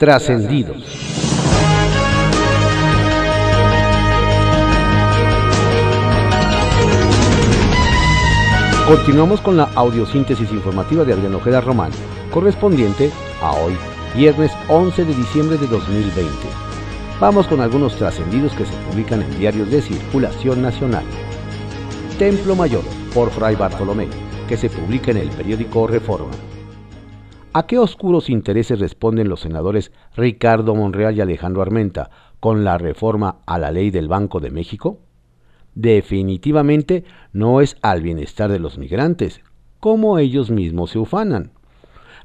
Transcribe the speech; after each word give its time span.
Trascendidos. 0.00 0.78
Continuamos 8.88 9.42
con 9.42 9.58
la 9.58 9.64
audiosíntesis 9.74 10.50
informativa 10.52 11.04
de 11.04 11.12
Adrián 11.12 11.34
Ojeda 11.34 11.60
Román, 11.60 11.90
correspondiente 12.32 13.10
a 13.42 13.52
hoy, 13.52 13.74
viernes 14.16 14.50
11 14.70 15.04
de 15.04 15.14
diciembre 15.14 15.58
de 15.58 15.66
2020. 15.66 16.30
Vamos 17.20 17.46
con 17.46 17.60
algunos 17.60 17.94
trascendidos 17.96 18.54
que 18.54 18.64
se 18.64 18.72
publican 18.88 19.20
en 19.20 19.38
diarios 19.38 19.70
de 19.70 19.82
circulación 19.82 20.62
nacional. 20.62 21.04
Templo 22.18 22.56
Mayor, 22.56 22.84
por 23.12 23.28
Fray 23.30 23.54
Bartolomé, 23.54 24.08
que 24.48 24.56
se 24.56 24.70
publica 24.70 25.10
en 25.10 25.18
el 25.18 25.28
periódico 25.28 25.86
Reforma. 25.86 26.30
¿A 27.52 27.66
qué 27.66 27.78
oscuros 27.78 28.30
intereses 28.30 28.78
responden 28.78 29.28
los 29.28 29.40
senadores 29.40 29.92
Ricardo 30.16 30.74
Monreal 30.74 31.16
y 31.16 31.20
Alejandro 31.20 31.62
Armenta 31.62 32.10
con 32.38 32.64
la 32.64 32.78
reforma 32.78 33.38
a 33.46 33.58
la 33.58 33.70
ley 33.70 33.90
del 33.90 34.08
Banco 34.08 34.40
de 34.40 34.50
México? 34.50 35.00
definitivamente 35.74 37.04
no 37.32 37.60
es 37.60 37.76
al 37.82 38.02
bienestar 38.02 38.50
de 38.50 38.58
los 38.58 38.78
migrantes, 38.78 39.40
como 39.78 40.18
ellos 40.18 40.50
mismos 40.50 40.90
se 40.90 40.98
ufanan. 40.98 41.52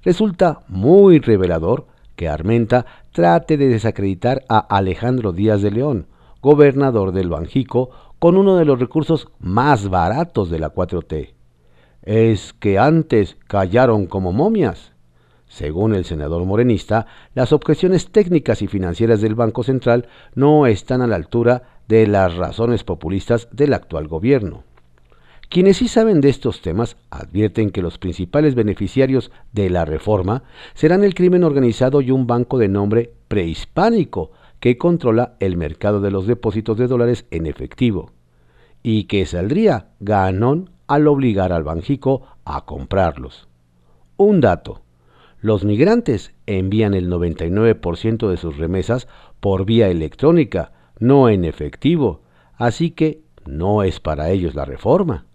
Resulta 0.04 0.62
muy 0.68 1.20
revelador 1.20 1.88
que 2.16 2.30
Armenta 2.30 2.86
trate 3.12 3.58
de 3.58 3.68
desacreditar 3.68 4.44
a 4.50 4.60
Alejandro 4.60 5.32
Díaz 5.32 5.62
de 5.62 5.72
León, 5.72 6.08
gobernador 6.42 7.12
del 7.12 7.30
Banjico, 7.30 7.90
con 8.20 8.38
uno 8.38 8.56
de 8.56 8.66
los 8.66 8.80
recursos 8.80 9.28
más 9.40 9.90
baratos 9.90 10.50
de 10.50 10.60
la 10.60 10.74
4T. 10.74 11.34
Es 12.04 12.54
que 12.54 12.78
antes 12.78 13.38
callaron 13.48 14.06
como 14.06 14.32
momias. 14.32 14.95
Según 15.56 15.96
el 15.96 16.04
senador 16.04 16.44
morenista, 16.44 17.08
las 17.34 17.54
objeciones 17.54 18.12
técnicas 18.12 18.62
y 18.62 18.68
financieras 18.68 19.22
del 19.22 19.36
Banco 19.36 19.64
Central 19.64 20.10
no 20.34 20.66
están 20.68 21.02
a 21.02 21.08
la 21.08 21.16
altura 21.16 21.80
de 21.88 22.08
las 22.08 22.36
razones 22.36 22.84
populistas 22.84 23.48
del 23.54 23.74
actual 23.74 24.10
gobierno. 24.10 24.66
Quienes 25.48 25.78
sí 25.78 25.88
saben 25.88 26.20
de 26.20 26.28
estos 26.28 26.62
temas 26.62 26.98
advierten 27.10 27.70
que 27.70 27.82
los 27.82 27.98
principales 27.98 28.54
beneficiarios 28.54 29.32
de 29.54 29.70
la 29.70 29.86
reforma 29.86 30.44
serán 30.74 31.06
el 31.06 31.16
crimen 31.16 31.46
organizado 31.46 32.02
y 32.02 32.12
un 32.12 32.28
banco 32.28 32.58
de 32.58 32.68
nombre 32.68 33.14
prehispánico 33.30 34.32
que 34.60 34.78
controla 34.78 35.38
el 35.40 35.56
mercado 35.56 36.02
de 36.02 36.12
los 36.12 36.28
depósitos 36.28 36.78
de 36.78 36.88
dólares 36.88 37.28
en 37.32 37.46
efectivo 37.46 38.12
y 38.84 39.06
que 39.06 39.26
saldría 39.26 39.92
ganón 40.02 40.72
al 40.88 41.08
obligar 41.08 41.54
al 41.54 41.64
Banjico 41.64 42.24
a 42.44 42.66
comprarlos. 42.66 43.48
Un 44.18 44.42
dato. 44.42 44.82
Los 45.46 45.64
migrantes 45.64 46.34
envían 46.48 46.96
el 46.96 47.08
99% 47.08 48.30
de 48.32 48.38
sus 48.38 48.58
remesas 48.58 49.08
por 49.40 49.64
vía 49.64 49.90
electrónica, 49.90 50.72
no 50.98 51.30
en 51.30 51.46
efectivo, 51.46 52.22
así 52.56 52.90
que 52.90 53.22
no 53.46 53.84
es 53.84 54.00
para 54.00 54.32
ellos 54.32 54.56
la 54.56 54.66
reforma. 54.66 55.28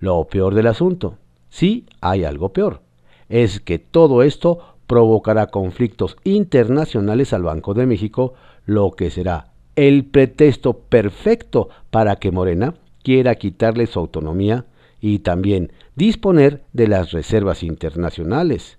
Lo 0.00 0.24
peor 0.24 0.56
del 0.56 0.66
asunto, 0.66 1.18
sí 1.50 1.86
hay 2.00 2.24
algo 2.24 2.52
peor, 2.52 2.80
es 3.28 3.60
que 3.60 3.78
todo 3.78 4.24
esto 4.24 4.58
provocará 4.88 5.52
conflictos 5.52 6.16
internacionales 6.24 7.32
al 7.32 7.44
Banco 7.44 7.74
de 7.74 7.86
México, 7.86 8.34
lo 8.66 8.90
que 8.90 9.08
será 9.10 9.52
el 9.76 10.04
pretexto 10.04 10.80
perfecto 10.80 11.68
para 11.92 12.16
que 12.16 12.32
Morena 12.32 12.74
quiera 13.04 13.36
quitarle 13.36 13.86
su 13.86 14.00
autonomía 14.00 14.66
y 15.00 15.20
también 15.20 15.70
disponer 15.94 16.64
de 16.72 16.88
las 16.88 17.12
reservas 17.12 17.62
internacionales. 17.62 18.78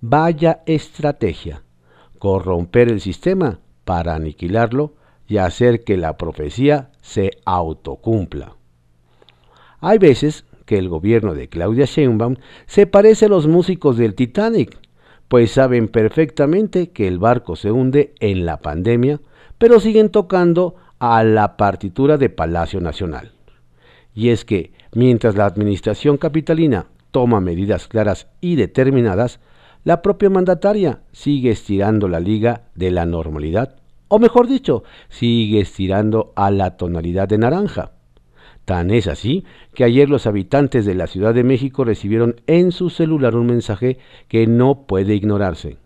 Vaya 0.00 0.62
estrategia, 0.66 1.64
corromper 2.20 2.88
el 2.88 3.00
sistema 3.00 3.58
para 3.84 4.14
aniquilarlo 4.14 4.94
y 5.26 5.38
hacer 5.38 5.82
que 5.82 5.96
la 5.96 6.16
profecía 6.16 6.90
se 7.00 7.32
autocumpla. 7.44 8.54
Hay 9.80 9.98
veces 9.98 10.44
que 10.66 10.78
el 10.78 10.88
gobierno 10.88 11.34
de 11.34 11.48
Claudia 11.48 11.84
Sheinbaum 11.84 12.36
se 12.66 12.86
parece 12.86 13.24
a 13.24 13.28
los 13.28 13.48
músicos 13.48 13.96
del 13.96 14.14
Titanic, 14.14 14.78
pues 15.26 15.52
saben 15.52 15.88
perfectamente 15.88 16.90
que 16.90 17.08
el 17.08 17.18
barco 17.18 17.56
se 17.56 17.72
hunde 17.72 18.14
en 18.20 18.46
la 18.46 18.58
pandemia, 18.58 19.20
pero 19.58 19.80
siguen 19.80 20.10
tocando 20.10 20.76
a 21.00 21.24
la 21.24 21.56
partitura 21.56 22.18
de 22.18 22.30
Palacio 22.30 22.80
Nacional. 22.80 23.32
Y 24.14 24.30
es 24.30 24.44
que, 24.44 24.72
mientras 24.92 25.34
la 25.34 25.46
administración 25.46 26.18
capitalina 26.18 26.86
toma 27.10 27.40
medidas 27.40 27.88
claras 27.88 28.28
y 28.40 28.56
determinadas, 28.56 29.40
la 29.84 30.02
propia 30.02 30.30
mandataria 30.30 31.00
sigue 31.12 31.50
estirando 31.50 32.08
la 32.08 32.20
liga 32.20 32.62
de 32.74 32.90
la 32.90 33.06
normalidad 33.06 33.78
o 34.08 34.18
mejor 34.18 34.48
dicho, 34.48 34.84
sigue 35.10 35.60
estirando 35.60 36.32
a 36.34 36.50
la 36.50 36.76
tonalidad 36.76 37.28
de 37.28 37.38
naranja. 37.38 37.92
Tan 38.64 38.90
es 38.90 39.06
así 39.06 39.44
que 39.74 39.84
ayer 39.84 40.08
los 40.08 40.26
habitantes 40.26 40.84
de 40.84 40.94
la 40.94 41.06
Ciudad 41.06 41.34
de 41.34 41.44
México 41.44 41.84
recibieron 41.84 42.36
en 42.46 42.72
su 42.72 42.90
celular 42.90 43.36
un 43.36 43.46
mensaje 43.46 43.98
que 44.28 44.46
no 44.46 44.86
puede 44.86 45.14
ignorarse. 45.14 45.76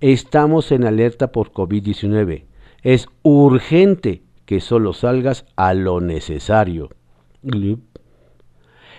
Estamos 0.00 0.72
en 0.72 0.84
alerta 0.84 1.32
por 1.32 1.52
COVID-19. 1.52 2.44
Es 2.82 3.08
urgente 3.22 4.22
que 4.46 4.60
solo 4.60 4.94
salgas 4.94 5.44
a 5.56 5.74
lo 5.74 6.00
necesario. 6.00 6.90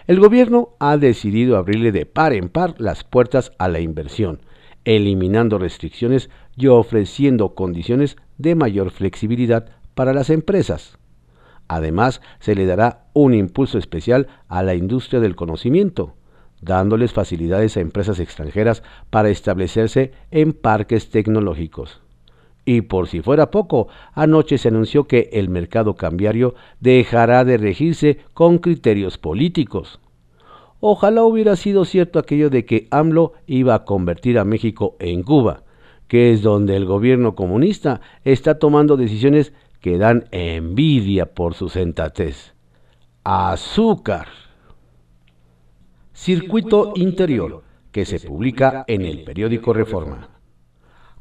El 0.08 0.20
gobierno 0.20 0.70
ha 0.80 0.98
decidido 0.98 1.58
abrirle 1.58 1.92
de 1.92 2.06
par 2.06 2.34
en 2.34 2.50
par 2.50 2.76
las 2.80 3.04
puertas 3.04 3.52
a 3.60 3.68
la 3.68 3.80
inversión, 3.80 4.42
eliminando 4.84 5.58
restricciones 5.58 6.30
y 6.56 6.68
ofreciendo 6.68 7.54
condiciones 7.54 8.18
de 8.38 8.56
mayor 8.56 8.92
flexibilidad 8.92 9.70
para 9.94 10.14
las 10.14 10.30
empresas. 10.30 10.98
Además, 11.68 12.22
se 12.40 12.56
le 12.56 12.66
dará 12.66 13.06
un 13.14 13.34
impulso 13.34 13.78
especial 13.78 14.28
a 14.48 14.64
la 14.64 14.74
industria 14.76 15.20
del 15.20 15.36
conocimiento, 15.36 16.16
dándoles 16.62 17.14
facilidades 17.14 17.78
a 17.78 17.82
empresas 17.82 18.20
extranjeras 18.20 18.84
para 19.10 19.30
establecerse 19.30 20.12
en 20.32 20.54
parques 20.54 21.10
tecnológicos. 21.10 22.02
Y 22.66 22.82
por 22.82 23.08
si 23.08 23.22
fuera 23.22 23.50
poco, 23.50 23.88
anoche 24.14 24.58
se 24.58 24.68
anunció 24.68 25.06
que 25.06 25.30
el 25.34 25.50
mercado 25.50 25.96
cambiario 25.96 26.54
dejará 26.80 27.44
de 27.44 27.58
regirse 27.58 28.20
con 28.34 28.60
criterios 28.60 29.18
políticos. 29.18 30.00
Ojalá 30.80 31.24
hubiera 31.24 31.56
sido 31.56 31.86
cierto 31.86 32.20
aquello 32.20 32.50
de 32.50 32.66
que 32.66 32.88
AMLO 32.92 33.34
iba 33.46 33.76
a 33.76 33.86
convertir 33.86 34.40
a 34.40 34.46
México 34.46 34.96
en 35.00 35.24
Cuba, 35.24 35.64
que 36.08 36.32
es 36.32 36.42
donde 36.42 36.76
el 36.76 36.86
gobierno 36.86 37.36
comunista 37.36 38.02
está 38.24 38.60
tomando 38.60 38.98
decisiones 38.98 39.54
que 39.80 39.98
dan 39.98 40.26
envidia 40.32 41.34
por 41.34 41.54
su 41.54 41.70
sensatez. 41.70 42.54
Azúcar. 43.24 44.28
Circuito 46.14 46.94
Interior, 46.96 47.64
que 47.92 48.06
se 48.06 48.20
publica 48.20 48.84
en 48.88 49.04
el 49.04 49.24
periódico 49.24 49.74
Reforma. 49.74 50.30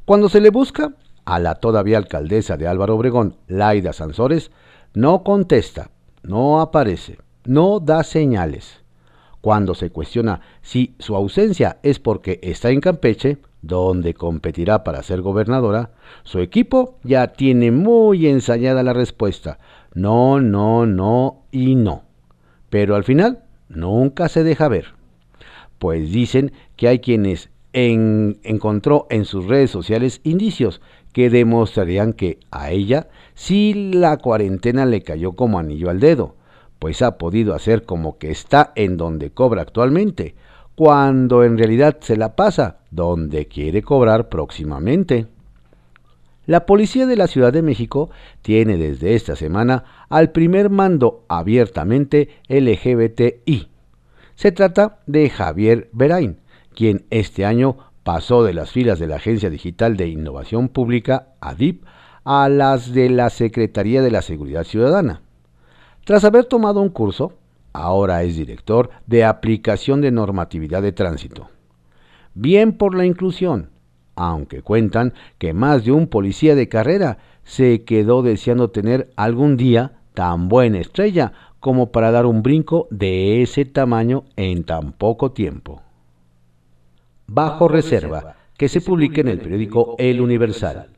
Cuando 0.05 0.29
se 0.29 0.41
le 0.41 0.49
busca 0.49 0.95
a 1.25 1.39
la 1.39 1.55
todavía 1.55 1.97
alcaldesa 1.97 2.57
de 2.57 2.67
Álvaro 2.67 2.95
Obregón, 2.95 3.37
Laida 3.47 3.93
Sansores, 3.93 4.51
no 4.93 5.23
contesta, 5.23 5.91
no 6.23 6.61
aparece, 6.61 7.17
no 7.45 7.79
da 7.79 8.03
señales. 8.03 8.81
Cuando 9.41 9.73
se 9.73 9.89
cuestiona 9.89 10.41
si 10.61 10.93
su 10.99 11.15
ausencia 11.15 11.79
es 11.81 11.99
porque 11.99 12.39
está 12.43 12.69
en 12.69 12.81
Campeche, 12.81 13.39
donde 13.61 14.13
competirá 14.13 14.83
para 14.83 15.03
ser 15.03 15.21
gobernadora, 15.21 15.91
su 16.23 16.39
equipo 16.39 16.97
ya 17.03 17.27
tiene 17.27 17.71
muy 17.71 18.27
ensayada 18.27 18.83
la 18.83 18.93
respuesta. 18.93 19.59
No, 19.93 20.39
no, 20.39 20.85
no 20.85 21.43
y 21.51 21.75
no. 21.75 22.03
Pero 22.69 22.95
al 22.95 23.03
final 23.03 23.43
nunca 23.69 24.29
se 24.29 24.43
deja 24.43 24.67
ver. 24.67 24.93
Pues 25.79 26.11
dicen 26.11 26.53
que 26.75 26.87
hay 26.87 26.99
quienes 26.99 27.49
encontró 27.73 29.07
en 29.09 29.25
sus 29.25 29.47
redes 29.47 29.71
sociales 29.71 30.21
indicios 30.23 30.81
que 31.13 31.29
demostrarían 31.29 32.13
que 32.13 32.39
a 32.51 32.71
ella 32.71 33.07
sí 33.33 33.91
la 33.93 34.17
cuarentena 34.17 34.85
le 34.85 35.01
cayó 35.01 35.33
como 35.33 35.59
anillo 35.59 35.89
al 35.89 35.99
dedo, 35.99 36.35
pues 36.79 37.01
ha 37.01 37.17
podido 37.17 37.53
hacer 37.53 37.83
como 37.83 38.17
que 38.17 38.31
está 38.31 38.73
en 38.75 38.97
donde 38.97 39.31
cobra 39.31 39.61
actualmente, 39.61 40.35
cuando 40.75 41.43
en 41.43 41.57
realidad 41.57 41.97
se 42.01 42.17
la 42.17 42.35
pasa 42.35 42.77
donde 42.89 43.47
quiere 43.47 43.81
cobrar 43.81 44.29
próximamente. 44.29 45.27
La 46.47 46.65
policía 46.65 47.05
de 47.05 47.15
la 47.15 47.27
Ciudad 47.27 47.53
de 47.53 47.61
México 47.61 48.09
tiene 48.41 48.77
desde 48.77 49.13
esta 49.13 49.35
semana 49.35 49.83
al 50.09 50.31
primer 50.31 50.69
mando 50.69 51.23
abiertamente 51.29 52.29
LGBTI. 52.49 53.67
Se 54.35 54.51
trata 54.51 54.99
de 55.05 55.29
Javier 55.29 55.89
Berain, 55.93 56.40
quien 56.81 57.05
este 57.11 57.45
año 57.45 57.77
pasó 58.01 58.43
de 58.43 58.55
las 58.55 58.71
filas 58.71 58.97
de 58.97 59.05
la 59.05 59.17
Agencia 59.17 59.51
Digital 59.51 59.97
de 59.97 60.07
Innovación 60.07 60.67
Pública, 60.67 61.27
ADIP, 61.39 61.83
a 62.23 62.49
las 62.49 62.91
de 62.91 63.11
la 63.11 63.29
Secretaría 63.29 64.01
de 64.01 64.09
la 64.09 64.23
Seguridad 64.23 64.63
Ciudadana. 64.63 65.21
Tras 66.05 66.23
haber 66.23 66.45
tomado 66.45 66.81
un 66.81 66.89
curso, 66.89 67.33
ahora 67.71 68.23
es 68.23 68.35
director 68.35 68.89
de 69.05 69.23
aplicación 69.25 70.01
de 70.01 70.09
normatividad 70.09 70.81
de 70.81 70.91
tránsito. 70.91 71.49
Bien 72.33 72.71
por 72.71 72.95
la 72.95 73.05
inclusión, 73.05 73.69
aunque 74.15 74.63
cuentan 74.63 75.13
que 75.37 75.53
más 75.53 75.85
de 75.85 75.91
un 75.91 76.07
policía 76.07 76.55
de 76.55 76.67
carrera 76.67 77.19
se 77.43 77.83
quedó 77.83 78.23
deseando 78.23 78.71
tener 78.71 79.11
algún 79.17 79.55
día 79.55 79.99
tan 80.15 80.49
buena 80.49 80.79
estrella 80.79 81.31
como 81.59 81.91
para 81.91 82.09
dar 82.09 82.25
un 82.25 82.41
brinco 82.41 82.87
de 82.89 83.43
ese 83.43 83.65
tamaño 83.65 84.23
en 84.35 84.63
tan 84.63 84.93
poco 84.93 85.31
tiempo. 85.31 85.83
Bajo 87.33 87.69
reserva, 87.69 88.35
que 88.57 88.67
se 88.67 88.81
publica 88.81 89.21
en 89.21 89.29
el 89.29 89.39
periódico 89.39 89.95
El 89.97 90.19
Universal. 90.19 90.89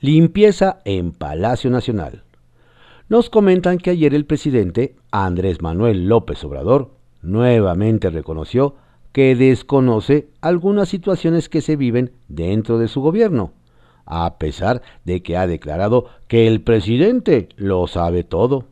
Limpieza 0.00 0.78
en 0.86 1.12
Palacio 1.12 1.68
Nacional. 1.68 2.24
Nos 3.10 3.28
comentan 3.28 3.76
que 3.76 3.90
ayer 3.90 4.14
el 4.14 4.24
presidente 4.24 4.96
Andrés 5.10 5.60
Manuel 5.60 6.08
López 6.08 6.42
Obrador 6.44 6.92
nuevamente 7.20 8.08
reconoció 8.08 8.76
que 9.12 9.36
desconoce 9.36 10.30
algunas 10.40 10.88
situaciones 10.88 11.50
que 11.50 11.60
se 11.60 11.76
viven 11.76 12.12
dentro 12.28 12.78
de 12.78 12.88
su 12.88 13.02
gobierno, 13.02 13.52
a 14.06 14.38
pesar 14.38 14.80
de 15.04 15.22
que 15.22 15.36
ha 15.36 15.46
declarado 15.46 16.06
que 16.26 16.46
el 16.46 16.62
presidente 16.62 17.50
lo 17.56 17.86
sabe 17.86 18.24
todo. 18.24 18.64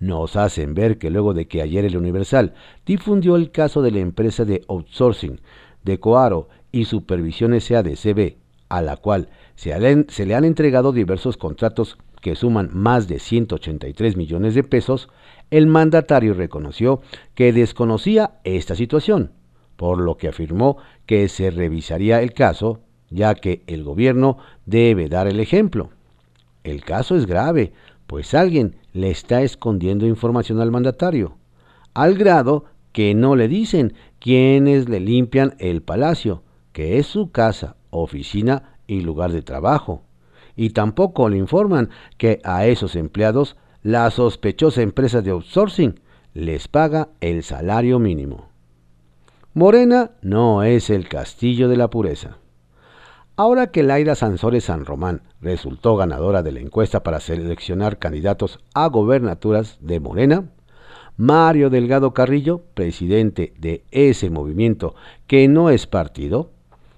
Nos 0.00 0.34
hacen 0.34 0.74
ver 0.74 0.98
que 0.98 1.10
luego 1.10 1.32
de 1.32 1.46
que 1.46 1.62
ayer 1.62 1.84
el 1.84 1.96
Universal 1.96 2.54
difundió 2.84 3.36
el 3.36 3.52
caso 3.52 3.82
de 3.82 3.92
la 3.92 4.00
empresa 4.00 4.44
de 4.44 4.64
outsourcing 4.66 5.38
de 5.84 5.98
Coaro 6.00 6.48
y 6.70 6.84
Supervisión 6.84 7.58
SADCB, 7.58 8.36
a 8.68 8.82
la 8.82 8.96
cual 8.96 9.28
se, 9.54 9.72
se 10.08 10.26
le 10.26 10.34
han 10.34 10.44
entregado 10.44 10.92
diversos 10.92 11.36
contratos 11.36 11.98
que 12.20 12.36
suman 12.36 12.70
más 12.72 13.08
de 13.08 13.18
183 13.18 14.16
millones 14.16 14.54
de 14.54 14.62
pesos, 14.62 15.08
el 15.50 15.66
mandatario 15.66 16.34
reconoció 16.34 17.02
que 17.34 17.52
desconocía 17.52 18.38
esta 18.44 18.74
situación 18.74 19.32
por 19.82 19.98
lo 19.98 20.16
que 20.16 20.28
afirmó 20.28 20.76
que 21.06 21.28
se 21.28 21.50
revisaría 21.50 22.22
el 22.22 22.34
caso, 22.34 22.78
ya 23.10 23.34
que 23.34 23.64
el 23.66 23.82
gobierno 23.82 24.38
debe 24.64 25.08
dar 25.08 25.26
el 25.26 25.40
ejemplo. 25.40 25.90
El 26.62 26.84
caso 26.84 27.16
es 27.16 27.26
grave, 27.26 27.72
pues 28.06 28.32
alguien 28.32 28.76
le 28.92 29.10
está 29.10 29.42
escondiendo 29.42 30.06
información 30.06 30.60
al 30.60 30.70
mandatario, 30.70 31.36
al 31.94 32.14
grado 32.14 32.66
que 32.92 33.12
no 33.14 33.34
le 33.34 33.48
dicen 33.48 33.94
quiénes 34.22 34.88
le 34.88 35.00
limpian 35.00 35.56
el 35.58 35.82
palacio, 35.82 36.44
que 36.72 37.00
es 37.00 37.08
su 37.08 37.32
casa, 37.32 37.74
oficina 37.90 38.78
y 38.86 39.00
lugar 39.00 39.32
de 39.32 39.42
trabajo. 39.42 40.04
Y 40.54 40.70
tampoco 40.70 41.28
le 41.28 41.38
informan 41.38 41.90
que 42.18 42.40
a 42.44 42.66
esos 42.66 42.94
empleados 42.94 43.56
la 43.82 44.08
sospechosa 44.12 44.80
empresa 44.80 45.22
de 45.22 45.32
outsourcing 45.32 45.98
les 46.34 46.68
paga 46.68 47.08
el 47.20 47.42
salario 47.42 47.98
mínimo. 47.98 48.46
Morena 49.54 50.12
no 50.22 50.62
es 50.62 50.88
el 50.88 51.08
castillo 51.08 51.68
de 51.68 51.76
la 51.76 51.90
pureza. 51.90 52.38
Ahora 53.34 53.72
que 53.72 53.82
Laida 53.82 54.14
Sansores 54.14 54.64
San 54.64 54.84
Román 54.84 55.22
resultó 55.40 55.96
ganadora 55.96 56.44
de 56.44 56.52
la 56.52 56.60
encuesta 56.60 57.02
para 57.02 57.18
seleccionar 57.18 57.98
candidatos 57.98 58.60
a 58.72 58.86
gobernaturas 58.86 59.78
de 59.80 59.98
Morena, 59.98 60.51
Mario 61.16 61.70
Delgado 61.70 62.14
Carrillo, 62.14 62.62
presidente 62.74 63.52
de 63.58 63.84
ese 63.90 64.30
movimiento 64.30 64.94
que 65.26 65.46
no 65.48 65.70
es 65.70 65.86
partido, 65.86 66.50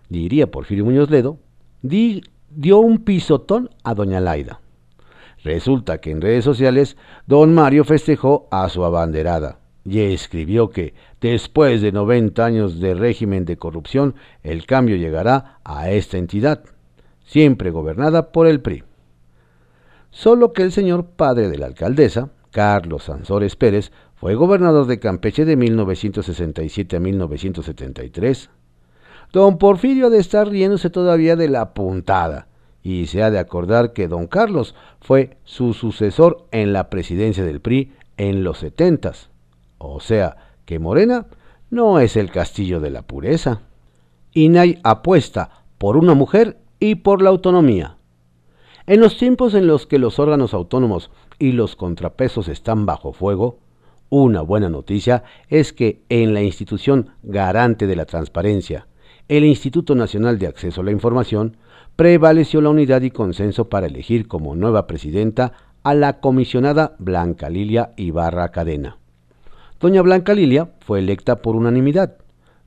diría 0.08 0.50
Porfirio 0.50 0.84
Muñoz 0.84 1.11
Ledo, 1.11 1.38
dio 1.82 2.78
un 2.78 2.99
pisotón 2.99 3.70
a 3.82 3.94
doña 3.94 4.20
Laida. 4.20 4.61
Resulta 5.43 5.99
que 5.99 6.11
en 6.11 6.22
redes 6.22 6.44
sociales 6.44 6.96
don 7.26 7.55
Mario 7.55 7.84
festejó 7.84 8.49
a 8.50 8.69
su 8.69 8.84
abanderada 8.84 9.58
y 9.84 10.00
escribió 10.00 10.70
que 10.70 10.94
después 11.20 11.82
de 11.82 11.93
90 11.93 12.44
años 12.44 12.81
de 12.81 12.94
régimen 12.94 13.44
de 13.44 13.58
corrupción, 13.58 14.14
el 14.43 14.64
cambio 14.64 14.96
llegará 14.96 15.58
a 15.64 15.90
esta 15.90 16.17
entidad, 16.17 16.64
siempre 17.26 17.70
gobernada 17.70 18.32
por 18.32 18.46
el 18.46 18.60
PRI. 18.60 18.84
Solo 20.10 20.52
que 20.52 20.62
el 20.62 20.72
señor 20.72 21.05
padre 21.05 21.50
de 21.50 21.58
la 21.58 21.67
alcaldesa, 21.67 22.31
Carlos 22.50 23.05
Sansores 23.05 23.56
Pérez, 23.56 23.93
fue 24.25 24.37
gobernador 24.37 24.87
de 24.87 24.99
Campeche 24.99 25.44
de 25.44 25.55
1967 25.55 26.97
a 26.97 26.99
1973. 26.99 28.49
Don 29.35 29.59
Porfirio 29.59 30.06
ha 30.06 30.09
de 30.09 30.19
estar 30.19 30.49
riéndose 30.49 30.88
todavía 30.88 31.37
de 31.37 31.50
la 31.50 31.75
puntada, 31.75 32.49
y 32.82 33.05
se 33.05 33.23
ha 33.23 33.31
de 33.31 33.38
acordar 33.38 33.93
que 33.93 34.09
don 34.09 34.26
Carlos 34.26 34.75
fue 35.03 35.37
su 35.44 35.75
sucesor 35.75 36.47
en 36.53 36.73
la 36.73 36.88
presidencia 36.88 37.44
del 37.44 37.61
PRI 37.61 37.93
en 38.17 38.44
los 38.44 38.61
setentas 38.61 39.29
o 39.76 40.00
sea, 40.00 40.38
que 40.65 40.79
Morena 40.79 41.27
no 41.69 42.00
es 42.00 42.17
el 42.17 42.31
castillo 42.31 42.81
de 42.81 42.88
la 42.88 43.03
pureza. 43.03 43.61
INAI 44.32 44.81
apuesta 44.85 45.65
por 45.77 45.99
una 45.99 46.15
mujer 46.15 46.56
y 46.81 46.94
por 46.94 47.20
la 47.20 47.29
autonomía. 47.29 47.99
En 48.87 49.00
los 49.00 49.19
tiempos 49.19 49.53
en 49.53 49.67
los 49.67 49.87
que 49.87 49.99
los 49.99 50.19
órganos 50.19 50.55
autónomos 50.55 51.11
y 51.38 51.53
los 51.53 51.77
contrapesos 51.77 52.49
están 52.49 52.87
bajo 52.87 53.12
fuego, 53.12 53.59
una 54.14 54.43
buena 54.43 54.69
noticia 54.69 55.25
es 55.49 55.72
que 55.72 56.05
en 56.08 56.34
la 56.34 56.43
institución 56.43 57.11
garante 57.25 57.88
de 57.88 57.96
la 57.96 58.05
transparencia, 58.05 58.87
el 59.26 59.44
Instituto 59.44 59.96
Nacional 59.96 60.38
de 60.38 60.46
Acceso 60.46 60.82
a 60.82 60.84
la 60.84 60.93
Información, 60.93 61.56
prevaleció 61.96 62.61
la 62.61 62.70
unidad 62.70 63.02
y 63.02 63.11
consenso 63.11 63.69
para 63.69 63.88
elegir 63.88 64.28
como 64.28 64.55
nueva 64.55 64.87
presidenta 64.87 65.52
a 65.82 65.94
la 65.94 66.20
comisionada 66.20 66.94
Blanca 67.00 67.50
Lilia 67.50 67.90
Ibarra 67.96 68.52
Cadena. 68.52 68.99
Doña 69.81 70.00
Blanca 70.02 70.32
Lilia 70.32 70.70
fue 70.78 71.00
electa 71.00 71.43
por 71.43 71.56
unanimidad, 71.56 72.19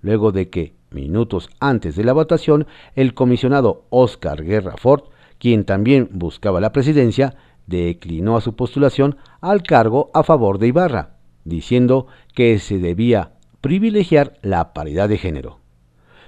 luego 0.01 0.33
de 0.33 0.49
que, 0.49 0.73
minutos 0.91 1.49
antes 1.61 1.95
de 1.95 2.03
la 2.03 2.11
votación, 2.11 2.67
el 2.93 3.13
comisionado 3.13 3.85
Oscar 3.89 4.43
Guerra 4.43 4.75
Ford, 4.75 5.03
quien 5.39 5.63
también 5.63 6.09
buscaba 6.11 6.59
la 6.59 6.73
presidencia, 6.73 7.35
declinó 7.67 8.35
a 8.35 8.41
su 8.41 8.53
postulación 8.57 9.15
al 9.39 9.63
cargo 9.63 10.11
a 10.13 10.23
favor 10.23 10.59
de 10.59 10.67
Ibarra, 10.67 11.16
diciendo 11.47 12.07
que 12.33 12.59
se 12.59 12.79
debía 12.79 13.31
privilegiar 13.61 14.37
la 14.41 14.73
paridad 14.73 15.09
de 15.09 15.17
género. 15.17 15.59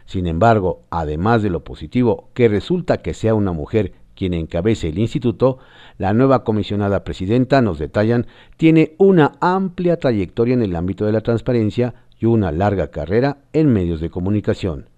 Sin 0.06 0.26
embargo, 0.26 0.84
además 0.90 1.44
de 1.44 1.50
lo 1.50 1.64
positivo 1.64 2.30
que 2.34 2.48
resulta 2.48 2.98
que 2.98 3.14
sea 3.14 3.36
una 3.36 3.52
mujer 3.52 3.94
quien 4.16 4.34
encabece 4.34 4.90
el 4.90 5.00
instituto, 5.00 5.60
la 5.98 6.14
nueva 6.14 6.44
comisionada 6.44 7.04
presidenta, 7.04 7.62
nos 7.62 7.80
detallan, 7.80 8.28
tiene 8.58 8.96
una 8.98 9.34
amplia 9.40 9.98
trayectoria 9.98 10.56
en 10.56 10.62
el 10.62 10.76
ámbito 10.76 11.06
de 11.06 11.14
la 11.14 11.22
transparencia 11.22 11.94
y 12.20 12.26
una 12.26 12.52
larga 12.52 12.90
carrera 12.90 13.38
en 13.54 13.72
medios 13.72 14.02
de 14.02 14.10
comunicación. 14.10 14.90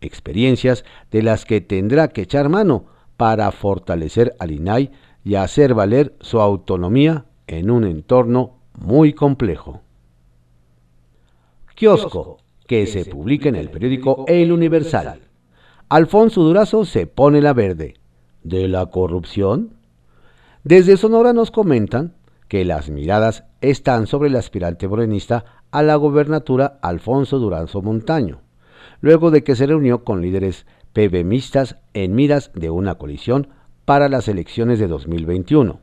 Experiencias 0.00 0.84
de 1.10 1.22
las 1.22 1.44
que 1.44 1.60
tendrá 1.60 2.08
que 2.08 2.22
echar 2.22 2.48
mano 2.48 2.84
para 3.16 3.50
fortalecer 3.50 4.36
al 4.38 4.52
INAI 4.52 4.92
y 5.24 5.34
hacer 5.34 5.74
valer 5.74 6.14
su 6.20 6.40
autonomía 6.40 7.24
en 7.48 7.70
un 7.70 7.84
entorno 7.84 8.57
muy 8.80 9.12
complejo. 9.12 9.80
Kiosco, 11.74 12.38
que 12.66 12.86
se 12.86 13.04
publica 13.04 13.48
en 13.48 13.56
el 13.56 13.70
periódico 13.70 14.24
El 14.26 14.52
Universal. 14.52 15.20
Alfonso 15.88 16.42
Durazo 16.42 16.84
se 16.84 17.06
pone 17.06 17.40
la 17.40 17.52
verde 17.52 17.94
de 18.42 18.68
la 18.68 18.86
corrupción? 18.86 19.74
Desde 20.64 20.96
Sonora 20.96 21.32
nos 21.32 21.50
comentan 21.50 22.14
que 22.48 22.64
las 22.64 22.90
miradas 22.90 23.44
están 23.60 24.06
sobre 24.06 24.28
el 24.28 24.36
aspirante 24.36 24.88
morenista 24.88 25.44
a 25.70 25.82
la 25.82 25.96
gobernatura 25.96 26.78
Alfonso 26.82 27.38
Duranzo 27.38 27.82
Montaño, 27.82 28.40
luego 29.00 29.30
de 29.30 29.44
que 29.44 29.54
se 29.54 29.66
reunió 29.66 30.04
con 30.04 30.22
líderes 30.22 30.66
PBMistas 30.92 31.76
en 31.94 32.14
miras 32.14 32.50
de 32.54 32.70
una 32.70 32.96
colisión 32.96 33.48
para 33.84 34.08
las 34.08 34.28
elecciones 34.28 34.78
de 34.78 34.88
2021. 34.88 35.80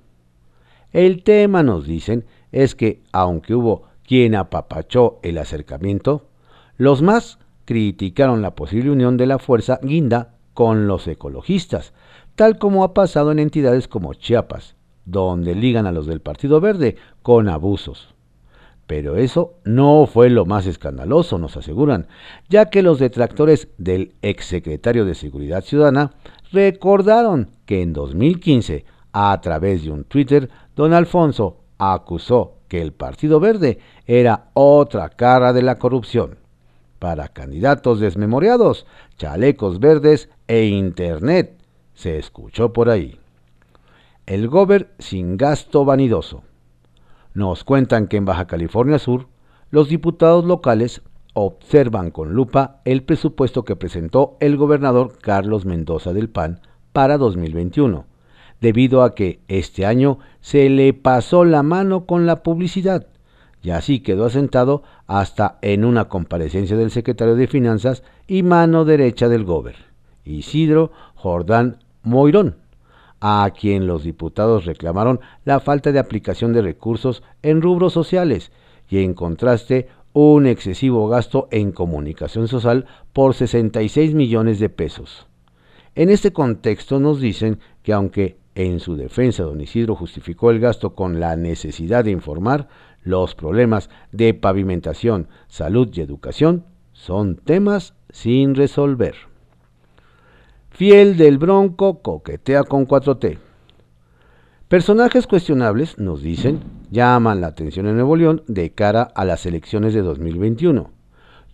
El 0.95 1.23
tema, 1.23 1.61
nos 1.61 1.85
dicen, 1.85 2.23
es 2.53 2.73
que 2.73 3.01
aunque 3.11 3.53
hubo 3.53 3.83
quien 4.07 4.33
apapachó 4.33 5.19
el 5.23 5.37
acercamiento, 5.39 6.29
los 6.77 7.01
más 7.01 7.37
criticaron 7.65 8.41
la 8.41 8.55
posible 8.55 8.91
unión 8.91 9.17
de 9.17 9.25
la 9.25 9.37
fuerza 9.37 9.77
guinda 9.83 10.37
con 10.53 10.87
los 10.87 11.05
ecologistas, 11.09 11.91
tal 12.35 12.57
como 12.57 12.85
ha 12.85 12.93
pasado 12.93 13.33
en 13.33 13.39
entidades 13.39 13.89
como 13.89 14.13
Chiapas, 14.13 14.77
donde 15.03 15.53
ligan 15.53 15.85
a 15.85 15.91
los 15.91 16.07
del 16.07 16.21
Partido 16.21 16.61
Verde 16.61 16.95
con 17.23 17.49
abusos. 17.49 18.15
Pero 18.87 19.17
eso 19.17 19.55
no 19.65 20.07
fue 20.07 20.29
lo 20.29 20.45
más 20.45 20.65
escandaloso, 20.65 21.37
nos 21.37 21.57
aseguran, 21.57 22.07
ya 22.47 22.69
que 22.69 22.81
los 22.81 22.99
detractores 22.99 23.67
del 23.77 24.13
exsecretario 24.21 25.03
de 25.03 25.15
Seguridad 25.15 25.61
Ciudadana 25.61 26.13
recordaron 26.53 27.49
que 27.65 27.81
en 27.81 27.91
2015, 27.91 28.85
a 29.17 29.39
través 29.39 29.85
de 29.85 29.91
un 29.91 30.03
Twitter, 30.03 30.49
don 30.75 30.91
Alfonso 30.91 31.61
acusó 31.77 32.55
que 32.67 32.81
el 32.81 32.91
Partido 32.91 33.39
Verde 33.39 33.79
era 34.05 34.49
otra 34.53 35.07
cara 35.07 35.53
de 35.53 35.61
la 35.61 35.79
corrupción. 35.79 36.37
Para 36.99 37.29
candidatos 37.29 38.01
desmemoriados, 38.01 38.85
chalecos 39.15 39.79
verdes 39.79 40.29
e 40.49 40.65
Internet 40.65 41.57
se 41.93 42.17
escuchó 42.17 42.73
por 42.73 42.89
ahí. 42.89 43.17
El 44.25 44.49
gober 44.49 44.93
sin 44.99 45.37
gasto 45.37 45.85
vanidoso. 45.85 46.43
Nos 47.33 47.63
cuentan 47.63 48.07
que 48.07 48.17
en 48.17 48.25
Baja 48.25 48.47
California 48.47 48.99
Sur, 48.99 49.27
los 49.69 49.87
diputados 49.87 50.43
locales 50.43 51.01
observan 51.33 52.11
con 52.11 52.33
lupa 52.33 52.81
el 52.83 53.03
presupuesto 53.03 53.63
que 53.63 53.77
presentó 53.77 54.35
el 54.41 54.57
gobernador 54.57 55.17
Carlos 55.21 55.65
Mendoza 55.65 56.11
del 56.11 56.29
PAN 56.29 56.59
para 56.91 57.17
2021, 57.17 58.05
debido 58.61 59.03
a 59.03 59.15
que 59.15 59.39
este 59.47 59.85
año 59.85 60.19
se 60.41 60.69
le 60.69 60.93
pasó 60.93 61.45
la 61.45 61.63
mano 61.63 62.05
con 62.05 62.25
la 62.25 62.43
publicidad 62.43 63.07
y 63.65 63.71
así 63.71 64.01
quedó 64.01 64.25
asentado 64.25 64.83
hasta 65.07 65.57
en 65.63 65.85
una 65.85 66.05
comparecencia 66.05 66.77
del 66.77 66.91
secretario 66.91 67.35
de 67.35 67.47
Finanzas 67.47 68.03
y 68.27 68.43
mano 68.43 68.85
derecha 68.85 69.27
del 69.27 69.43
gober, 69.43 69.75
Isidro 70.23 70.91
Jordán 71.15 71.79
Moirón, 72.03 72.57
a 73.19 73.49
quien 73.59 73.87
los 73.87 74.03
diputados 74.03 74.65
reclamaron 74.65 75.19
la 75.45 75.59
falta 75.59 75.91
de 75.91 75.97
aplicación 75.97 76.53
de 76.53 76.61
recursos 76.61 77.23
en 77.41 77.63
rubros 77.63 77.91
sociales 77.91 78.51
y 78.87 78.99
en 78.99 79.15
contraste 79.15 79.87
un 80.13 80.45
excesivo 80.45 81.07
gasto 81.07 81.47
en 81.49 81.71
comunicación 81.71 82.47
social 82.47 82.85
por 83.13 83.33
66 83.33 84.13
millones 84.13 84.59
de 84.59 84.69
pesos. 84.69 85.25
En 85.95 86.11
este 86.11 86.31
contexto 86.31 86.99
nos 86.99 87.19
dicen 87.19 87.57
que 87.81 87.93
aunque 87.93 88.37
en 88.55 88.79
su 88.79 88.95
defensa 88.95 89.43
don 89.43 89.61
Isidro 89.61 89.95
justificó 89.95 90.49
el 90.49 90.59
gasto 90.59 90.95
con 90.95 91.19
la 91.19 91.35
necesidad 91.35 92.05
de 92.05 92.11
informar, 92.11 92.67
los 93.03 93.35
problemas 93.35 93.89
de 94.11 94.33
pavimentación, 94.33 95.27
salud 95.47 95.89
y 95.93 96.01
educación 96.01 96.65
son 96.93 97.35
temas 97.35 97.93
sin 98.09 98.55
resolver. 98.55 99.15
Fiel 100.71 101.17
del 101.17 101.37
Bronco 101.37 102.01
coquetea 102.01 102.63
con 102.63 102.87
4T. 102.87 103.37
Personajes 104.67 105.27
cuestionables, 105.27 105.99
nos 105.99 106.21
dicen, 106.21 106.61
llaman 106.89 107.41
la 107.41 107.47
atención 107.47 107.85
en 107.87 107.95
Nuevo 107.95 108.15
León 108.15 108.43
de 108.47 108.71
cara 108.71 109.03
a 109.03 109.23
las 109.23 109.45
elecciones 109.45 109.93
de 109.93 110.01
2021. 110.01 110.89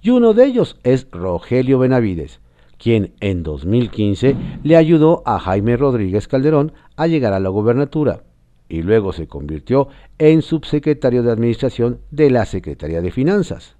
Y 0.01 0.10
uno 0.12 0.34
de 0.34 0.46
ellos 0.46 0.79
es 0.84 1.08
Rogelio 1.12 1.77
Benavides, 1.77 2.39
quien 2.82 3.14
en 3.20 3.44
2015 3.44 4.36
le 4.64 4.76
ayudó 4.76 5.22
a 5.26 5.38
Jaime 5.40 5.78
Rodríguez 5.78 6.28
Calderón 6.28 6.74
a 6.96 7.06
llegar 7.06 7.34
a 7.34 7.40
la 7.40 7.50
gobernatura 7.50 8.24
y 8.68 8.82
luego 8.82 9.14
se 9.14 9.28
convirtió 9.28 9.90
en 10.18 10.42
subsecretario 10.42 11.22
de 11.22 11.32
Administración 11.32 12.00
de 12.10 12.32
la 12.32 12.46
Secretaría 12.46 13.02
de 13.02 13.12
Finanzas. 13.12 13.76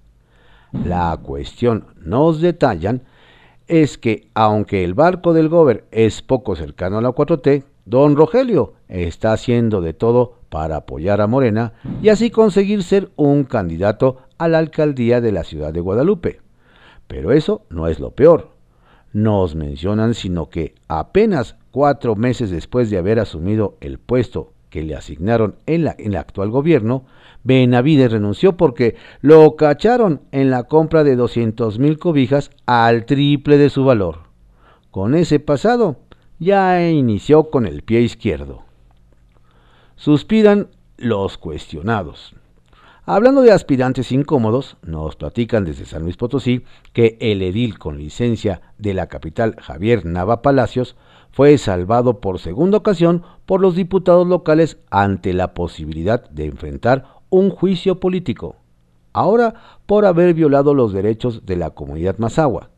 La 0.84 1.18
cuestión, 1.22 1.86
nos 2.00 2.40
detallan, 2.40 3.02
es 3.66 3.98
que 3.98 4.28
aunque 4.34 4.84
el 4.84 4.94
barco 4.94 5.32
del 5.32 5.48
Gober 5.48 5.84
es 5.90 6.22
poco 6.22 6.54
cercano 6.54 6.98
a 6.98 7.02
la 7.02 7.10
4T, 7.10 7.64
don 7.84 8.14
Rogelio 8.16 8.74
está 8.88 9.32
haciendo 9.32 9.80
de 9.80 9.94
todo 9.94 10.34
para 10.48 10.76
apoyar 10.76 11.20
a 11.20 11.26
Morena 11.26 11.72
y 12.02 12.10
así 12.10 12.30
conseguir 12.30 12.82
ser 12.82 13.10
un 13.16 13.44
candidato 13.44 14.18
a 14.38 14.46
la 14.46 14.58
alcaldía 14.58 15.20
de 15.20 15.32
la 15.32 15.42
ciudad 15.42 15.72
de 15.72 15.80
Guadalupe. 15.80 16.40
Pero 17.08 17.32
eso 17.32 17.62
no 17.70 17.88
es 17.88 17.98
lo 17.98 18.12
peor. 18.12 18.51
Nos 19.12 19.54
mencionan 19.54 20.14
sino 20.14 20.48
que 20.48 20.74
apenas 20.88 21.56
cuatro 21.70 22.16
meses 22.16 22.50
después 22.50 22.90
de 22.90 22.98
haber 22.98 23.18
asumido 23.18 23.76
el 23.80 23.98
puesto 23.98 24.52
que 24.70 24.82
le 24.82 24.94
asignaron 24.94 25.56
en, 25.66 25.84
la, 25.84 25.94
en 25.98 26.12
el 26.12 26.16
actual 26.16 26.50
gobierno, 26.50 27.04
Benavides 27.44 28.12
renunció 28.12 28.56
porque 28.56 28.96
lo 29.20 29.56
cacharon 29.56 30.22
en 30.32 30.50
la 30.50 30.64
compra 30.64 31.04
de 31.04 31.14
200 31.14 31.78
mil 31.78 31.98
cobijas 31.98 32.50
al 32.64 33.04
triple 33.04 33.58
de 33.58 33.68
su 33.68 33.84
valor. 33.84 34.20
Con 34.90 35.14
ese 35.14 35.40
pasado, 35.40 35.96
ya 36.38 36.88
inició 36.88 37.50
con 37.50 37.66
el 37.66 37.82
pie 37.82 38.00
izquierdo. 38.00 38.62
Suspiran 39.96 40.68
los 40.96 41.36
cuestionados. 41.36 42.34
Hablando 43.04 43.42
de 43.42 43.50
aspirantes 43.50 44.12
incómodos, 44.12 44.76
nos 44.82 45.16
platican 45.16 45.64
desde 45.64 45.86
San 45.86 46.04
Luis 46.04 46.16
Potosí 46.16 46.62
que 46.92 47.16
el 47.20 47.42
edil 47.42 47.76
con 47.76 47.98
licencia 47.98 48.62
de 48.78 48.94
la 48.94 49.08
capital 49.08 49.56
Javier 49.60 50.06
Nava 50.06 50.40
Palacios 50.40 50.94
fue 51.32 51.58
salvado 51.58 52.20
por 52.20 52.38
segunda 52.38 52.78
ocasión 52.78 53.24
por 53.44 53.60
los 53.60 53.74
diputados 53.74 54.28
locales 54.28 54.78
ante 54.88 55.32
la 55.32 55.52
posibilidad 55.52 56.30
de 56.30 56.44
enfrentar 56.44 57.06
un 57.28 57.50
juicio 57.50 57.98
político, 57.98 58.54
ahora 59.12 59.80
por 59.86 60.06
haber 60.06 60.32
violado 60.32 60.72
los 60.72 60.92
derechos 60.92 61.44
de 61.44 61.56
la 61.56 61.70
comunidad 61.70 62.18
Mazagua. 62.18 62.70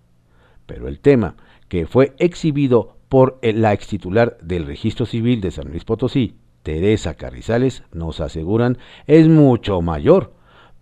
Pero 0.64 0.88
el 0.88 1.00
tema, 1.00 1.37
que 1.69 1.87
fue 1.87 2.14
exhibido 2.16 2.97
por 3.11 3.38
la 3.43 3.75
extitular 3.75 4.38
del 4.40 4.64
Registro 4.64 5.04
Civil 5.04 5.43
de 5.43 5.50
San 5.50 5.69
Luis 5.69 5.85
Potosí, 5.85 6.38
Teresa 6.64 7.14
Carrizales, 7.14 7.85
nos 7.92 8.21
aseguran, 8.21 8.78
es 9.06 9.28
mucho 9.28 9.80
mayor, 9.83 10.33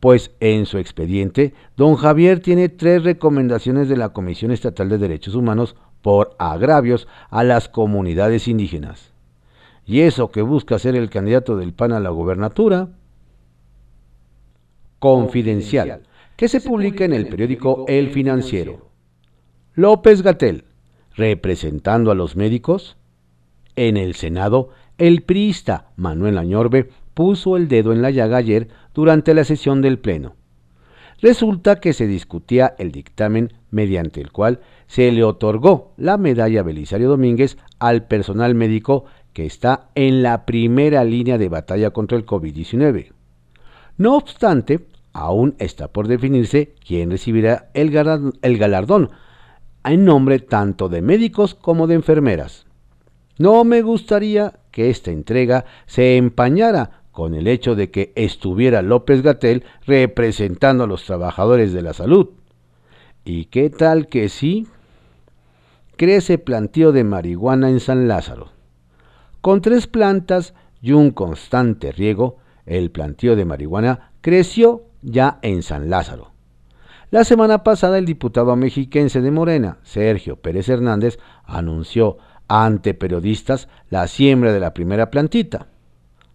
pues 0.00 0.30
en 0.40 0.64
su 0.64 0.78
expediente, 0.78 1.52
don 1.76 1.96
Javier 1.96 2.40
tiene 2.40 2.70
tres 2.70 3.04
recomendaciones 3.04 3.88
de 3.88 3.96
la 3.96 4.10
Comisión 4.10 4.52
Estatal 4.52 4.88
de 4.88 4.98
Derechos 4.98 5.34
Humanos 5.34 5.76
por 6.00 6.34
agravios 6.38 7.08
a 7.30 7.44
las 7.44 7.68
comunidades 7.68 8.48
indígenas. 8.48 9.12
Y 9.84 10.00
eso 10.00 10.30
que 10.30 10.42
busca 10.42 10.78
ser 10.78 10.94
el 10.94 11.10
candidato 11.10 11.56
del 11.56 11.72
PAN 11.74 11.92
a 11.92 12.00
la 12.00 12.10
gobernatura. 12.10 12.88
Confidencial, 15.00 16.02
que 16.36 16.48
se 16.48 16.60
publica 16.60 17.04
en 17.04 17.12
el 17.12 17.28
periódico 17.28 17.84
El 17.88 18.10
Financiero. 18.10 18.88
López 19.74 20.22
Gatel, 20.22 20.64
representando 21.16 22.12
a 22.12 22.14
los 22.14 22.36
médicos. 22.36 22.96
En 23.74 23.96
el 23.96 24.14
Senado, 24.14 24.68
el 24.98 25.22
priista 25.22 25.90
Manuel 25.96 26.38
Añorbe 26.38 26.90
puso 27.14 27.56
el 27.56 27.68
dedo 27.68 27.92
en 27.92 28.02
la 28.02 28.10
llaga 28.10 28.38
ayer 28.38 28.68
durante 28.94 29.34
la 29.34 29.44
sesión 29.44 29.82
del 29.82 29.98
Pleno. 29.98 30.34
Resulta 31.20 31.76
que 31.76 31.92
se 31.92 32.06
discutía 32.06 32.74
el 32.78 32.90
dictamen 32.90 33.52
mediante 33.70 34.20
el 34.20 34.32
cual 34.32 34.60
se 34.86 35.10
le 35.12 35.22
otorgó 35.22 35.92
la 35.96 36.18
medalla 36.18 36.62
Belisario 36.62 37.08
Domínguez 37.08 37.58
al 37.78 38.06
personal 38.06 38.54
médico 38.54 39.04
que 39.32 39.46
está 39.46 39.88
en 39.94 40.22
la 40.22 40.44
primera 40.44 41.04
línea 41.04 41.38
de 41.38 41.48
batalla 41.48 41.90
contra 41.90 42.18
el 42.18 42.26
COVID-19. 42.26 43.12
No 43.98 44.16
obstante, 44.16 44.86
aún 45.12 45.54
está 45.58 45.88
por 45.88 46.08
definirse 46.08 46.74
quién 46.86 47.10
recibirá 47.10 47.70
el, 47.74 47.90
galardón, 47.90 49.10
en 49.84 50.04
nombre 50.04 50.38
tanto 50.38 50.88
de 50.88 51.02
médicos 51.02 51.54
como 51.54 51.86
de 51.86 51.94
enfermeras. 51.94 52.66
No 53.38 53.64
me 53.64 53.82
gustaría 53.82 54.54
que 54.72 54.90
esta 54.90 55.12
entrega 55.12 55.64
se 55.86 56.16
empañara 56.16 57.02
con 57.12 57.34
el 57.34 57.46
hecho 57.46 57.76
de 57.76 57.90
que 57.90 58.12
estuviera 58.16 58.82
López 58.82 59.22
Gatel 59.22 59.64
representando 59.86 60.84
a 60.84 60.86
los 60.88 61.04
trabajadores 61.04 61.72
de 61.72 61.82
la 61.82 61.92
salud. 61.92 62.30
¿Y 63.24 63.44
qué 63.44 63.70
tal 63.70 64.08
que 64.08 64.28
sí? 64.28 64.66
crece 65.96 66.38
plantío 66.38 66.90
de 66.90 67.04
marihuana 67.04 67.68
en 67.68 67.78
San 67.78 68.08
Lázaro. 68.08 68.48
Con 69.40 69.60
tres 69.60 69.86
plantas 69.86 70.54
y 70.80 70.92
un 70.92 71.12
constante 71.12 71.92
riego, 71.92 72.38
el 72.66 72.90
plantío 72.90 73.36
de 73.36 73.44
marihuana 73.44 74.10
creció 74.20 74.82
ya 75.02 75.38
en 75.42 75.62
San 75.62 75.90
Lázaro. 75.90 76.32
La 77.10 77.24
semana 77.24 77.62
pasada 77.62 77.98
el 77.98 78.06
diputado 78.06 78.56
mexiquense 78.56 79.20
de 79.20 79.30
Morena, 79.30 79.78
Sergio 79.82 80.36
Pérez 80.36 80.68
Hernández, 80.68 81.18
anunció 81.44 82.16
ante 82.54 82.92
periodistas 82.92 83.66
la 83.88 84.06
siembra 84.06 84.52
de 84.52 84.60
la 84.60 84.74
primera 84.74 85.10
plantita. 85.10 85.68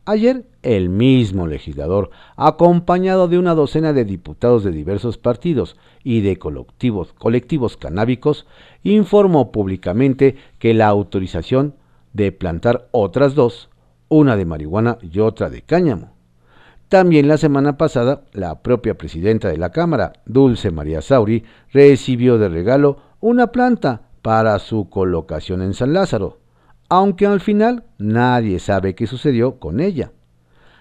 Ayer, 0.03 0.45
el 0.63 0.89
mismo 0.89 1.45
legislador, 1.45 2.09
acompañado 2.35 3.27
de 3.27 3.37
una 3.37 3.53
docena 3.53 3.93
de 3.93 4.03
diputados 4.03 4.63
de 4.63 4.71
diversos 4.71 5.19
partidos 5.19 5.77
y 6.03 6.21
de 6.21 6.39
colectivos, 6.39 7.13
colectivos 7.13 7.77
canábicos, 7.77 8.47
informó 8.81 9.51
públicamente 9.51 10.37
que 10.57 10.73
la 10.73 10.87
autorización 10.87 11.75
de 12.13 12.31
plantar 12.31 12.87
otras 12.91 13.35
dos, 13.35 13.69
una 14.09 14.35
de 14.37 14.45
marihuana 14.45 14.97
y 15.03 15.19
otra 15.19 15.51
de 15.51 15.61
cáñamo. 15.61 16.13
También 16.89 17.27
la 17.27 17.37
semana 17.37 17.77
pasada, 17.77 18.23
la 18.31 18.63
propia 18.63 18.97
presidenta 18.97 19.49
de 19.49 19.57
la 19.57 19.71
Cámara, 19.71 20.13
Dulce 20.25 20.71
María 20.71 21.03
Sauri, 21.03 21.43
recibió 21.71 22.39
de 22.39 22.49
regalo 22.49 22.97
una 23.19 23.51
planta 23.51 24.06
para 24.21 24.59
su 24.59 24.89
colocación 24.89 25.61
en 25.61 25.73
San 25.73 25.93
Lázaro 25.93 26.39
aunque 26.89 27.25
al 27.25 27.41
final 27.41 27.83
nadie 27.97 28.59
sabe 28.59 28.95
qué 28.95 29.07
sucedió 29.07 29.59
con 29.59 29.79
ella. 29.79 30.11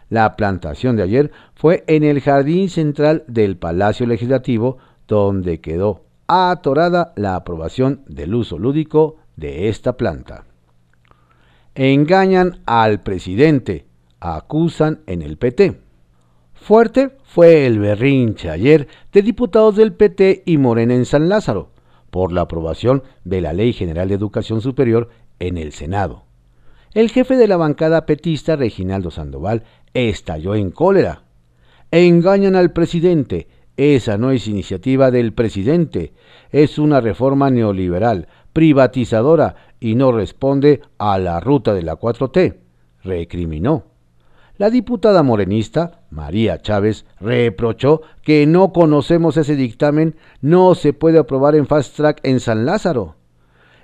La 0.08 0.36
plantación 0.36 0.96
de 0.96 1.02
ayer 1.02 1.32
fue 1.54 1.82
en 1.88 2.04
el 2.04 2.20
jardín 2.20 2.68
central 2.68 3.24
del 3.26 3.56
Palacio 3.56 4.06
Legislativo, 4.06 4.78
donde 5.08 5.60
quedó 5.60 6.04
atorada 6.28 7.12
la 7.16 7.34
aprobación 7.34 8.02
del 8.06 8.34
uso 8.34 8.58
lúdico 8.58 9.16
de 9.36 9.68
esta 9.68 9.96
planta. 9.96 10.44
Engañan 11.74 12.60
al 12.66 13.00
presidente, 13.00 13.86
acusan 14.20 15.00
en 15.06 15.22
el 15.22 15.36
PT. 15.38 15.80
Fuerte 16.54 17.16
fue 17.24 17.66
el 17.66 17.78
berrinche 17.78 18.48
ayer 18.48 18.88
de 19.12 19.22
diputados 19.22 19.76
del 19.76 19.92
PT 19.92 20.44
y 20.46 20.56
Morena 20.56 20.94
en 20.94 21.04
San 21.04 21.28
Lázaro 21.28 21.70
por 22.16 22.32
la 22.32 22.40
aprobación 22.40 23.02
de 23.24 23.42
la 23.42 23.52
Ley 23.52 23.74
General 23.74 24.08
de 24.08 24.14
Educación 24.14 24.62
Superior 24.62 25.10
en 25.38 25.58
el 25.58 25.72
Senado. 25.72 26.22
El 26.94 27.10
jefe 27.10 27.36
de 27.36 27.46
la 27.46 27.58
bancada 27.58 28.06
petista, 28.06 28.56
Reginaldo 28.56 29.10
Sandoval, 29.10 29.64
estalló 29.92 30.54
en 30.54 30.70
cólera. 30.70 31.24
Engañan 31.90 32.56
al 32.56 32.72
presidente, 32.72 33.48
esa 33.76 34.16
no 34.16 34.30
es 34.30 34.48
iniciativa 34.48 35.10
del 35.10 35.34
presidente, 35.34 36.14
es 36.52 36.78
una 36.78 37.02
reforma 37.02 37.50
neoliberal, 37.50 38.28
privatizadora 38.54 39.56
y 39.78 39.94
no 39.94 40.10
responde 40.10 40.80
a 40.96 41.18
la 41.18 41.38
ruta 41.38 41.74
de 41.74 41.82
la 41.82 41.98
4T, 41.98 42.56
recriminó. 43.04 43.84
La 44.56 44.70
diputada 44.70 45.22
morenista, 45.22 46.05
María 46.16 46.60
Chávez, 46.60 47.04
reprochó 47.20 48.02
que 48.22 48.46
no 48.46 48.72
conocemos 48.72 49.36
ese 49.36 49.54
dictamen, 49.54 50.16
no 50.40 50.74
se 50.74 50.92
puede 50.92 51.18
aprobar 51.18 51.54
en 51.54 51.66
fast 51.66 51.94
track 51.94 52.20
en 52.24 52.40
San 52.40 52.66
Lázaro. 52.66 53.14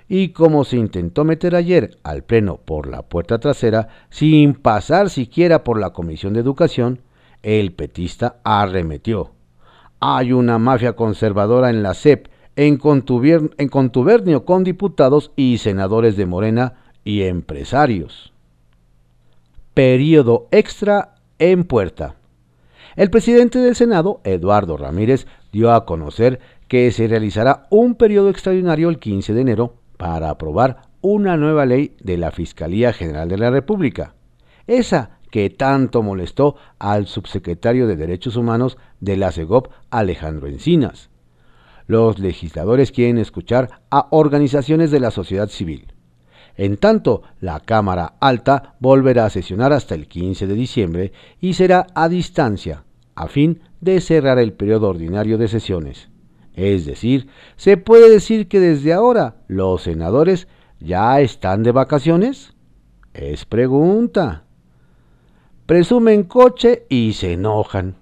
Y 0.09 0.29
como 0.29 0.65
se 0.65 0.77
intentó 0.77 1.23
meter 1.23 1.55
ayer 1.55 1.97
al 2.03 2.23
Pleno 2.23 2.57
por 2.57 2.87
la 2.87 3.03
puerta 3.03 3.39
trasera, 3.39 3.87
sin 4.09 4.55
pasar 4.55 5.09
siquiera 5.09 5.63
por 5.63 5.79
la 5.79 5.91
Comisión 5.91 6.33
de 6.33 6.41
Educación, 6.41 6.99
el 7.41 7.71
petista 7.71 8.37
arremetió. 8.43 9.31
Hay 10.01 10.33
una 10.33 10.57
mafia 10.57 10.93
conservadora 10.97 11.69
en 11.69 11.83
la 11.83 11.93
CEP, 11.93 12.27
en, 12.55 12.79
en 13.57 13.69
contubernio 13.69 14.45
con 14.45 14.63
diputados 14.63 15.31
y 15.35 15.59
senadores 15.59 16.17
de 16.17 16.25
Morena 16.25 16.73
y 17.05 17.21
empresarios 17.23 18.33
periodo 19.73 20.47
extra 20.51 21.15
en 21.39 21.63
puerta. 21.63 22.15
El 22.95 23.09
presidente 23.09 23.59
del 23.59 23.75
Senado, 23.75 24.21
Eduardo 24.23 24.77
Ramírez, 24.77 25.25
dio 25.51 25.71
a 25.71 25.85
conocer 25.85 26.39
que 26.67 26.91
se 26.91 27.07
realizará 27.07 27.65
un 27.71 27.95
periodo 27.95 28.29
extraordinario 28.29 28.89
el 28.89 28.99
15 28.99 29.33
de 29.33 29.41
enero 29.41 29.75
para 29.97 30.29
aprobar 30.29 30.81
una 31.01 31.35
nueva 31.35 31.65
ley 31.65 31.95
de 31.99 32.17
la 32.17 32.31
Fiscalía 32.31 32.93
General 32.93 33.27
de 33.27 33.37
la 33.37 33.49
República, 33.49 34.15
esa 34.67 35.19
que 35.31 35.49
tanto 35.49 36.03
molestó 36.03 36.55
al 36.77 37.07
subsecretario 37.07 37.87
de 37.87 37.95
Derechos 37.95 38.35
Humanos 38.35 38.77
de 38.99 39.17
la 39.17 39.31
CEGOP, 39.31 39.71
Alejandro 39.89 40.47
Encinas. 40.47 41.09
Los 41.87 42.19
legisladores 42.19 42.91
quieren 42.91 43.17
escuchar 43.17 43.81
a 43.89 44.07
organizaciones 44.11 44.91
de 44.91 44.99
la 44.99 45.09
sociedad 45.09 45.49
civil, 45.49 45.92
en 46.55 46.77
tanto, 46.77 47.23
la 47.39 47.59
Cámara 47.59 48.13
Alta 48.19 48.75
volverá 48.79 49.25
a 49.25 49.29
sesionar 49.29 49.73
hasta 49.73 49.95
el 49.95 50.07
15 50.07 50.45
de 50.45 50.53
diciembre 50.53 51.11
y 51.41 51.55
será 51.55 51.87
a 51.95 52.09
distancia, 52.09 52.83
a 53.15 53.27
fin 53.27 53.61
de 53.81 53.99
cerrar 54.01 54.37
el 54.37 54.53
periodo 54.53 54.89
ordinario 54.89 55.37
de 55.37 55.47
sesiones. 55.47 56.09
Es 56.53 56.85
decir, 56.85 57.27
se 57.55 57.77
puede 57.77 58.09
decir 58.09 58.47
que 58.47 58.59
desde 58.59 58.93
ahora 58.93 59.37
los 59.47 59.81
senadores 59.81 60.47
ya 60.79 61.19
están 61.21 61.63
de 61.63 61.71
vacaciones. 61.71 62.53
Es 63.13 63.45
pregunta. 63.45 64.43
Presumen 65.65 66.23
coche 66.23 66.85
y 66.89 67.13
se 67.13 67.33
enojan. 67.33 67.95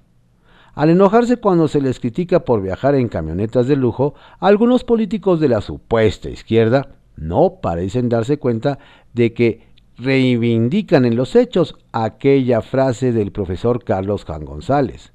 Al 0.74 0.90
enojarse 0.90 1.38
cuando 1.38 1.70
se 1.70 1.82
les 1.82 2.00
critica 2.00 2.44
por 2.44 2.62
viajar 2.62 2.96
en 2.96 3.08
camionetas 3.08 3.68
de 3.68 3.76
lujo, 3.78 4.14
algunos 4.40 4.84
políticos 4.84 5.40
de 5.40 5.50
la 5.50 5.62
supuesta 5.62 6.30
izquierda 6.30 7.01
no 7.16 7.60
parecen 7.62 8.10
darse 8.10 8.38
cuenta 8.38 8.80
de 9.14 9.34
que 9.34 9.72
reivindican 9.98 11.06
en 11.06 11.16
los 11.16 11.36
hechos 11.36 11.76
aquella 11.92 12.62
frase 12.62 13.12
del 13.12 13.32
profesor 13.32 13.84
Carlos 13.84 14.26
Juan 14.26 14.46
González. 14.46 15.14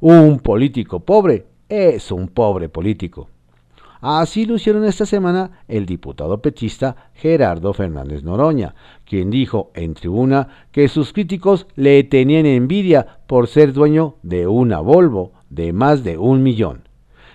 Un 0.00 0.40
político 0.40 1.00
pobre 1.00 1.46
es 1.68 2.10
un 2.10 2.28
pobre 2.28 2.68
político. 2.68 3.28
Así 4.00 4.46
lo 4.46 4.56
hicieron 4.56 4.84
esta 4.84 5.06
semana 5.06 5.62
el 5.68 5.86
diputado 5.86 6.42
petista 6.42 7.10
Gerardo 7.14 7.72
Fernández 7.72 8.24
Noroña, 8.24 8.74
quien 9.04 9.30
dijo 9.30 9.70
en 9.74 9.94
tribuna 9.94 10.66
que 10.72 10.88
sus 10.88 11.12
críticos 11.12 11.68
le 11.76 12.02
tenían 12.02 12.46
envidia 12.46 13.20
por 13.28 13.46
ser 13.46 13.72
dueño 13.72 14.16
de 14.22 14.48
una 14.48 14.80
Volvo 14.80 15.32
de 15.50 15.72
más 15.72 16.02
de 16.02 16.18
un 16.18 16.42
millón 16.42 16.88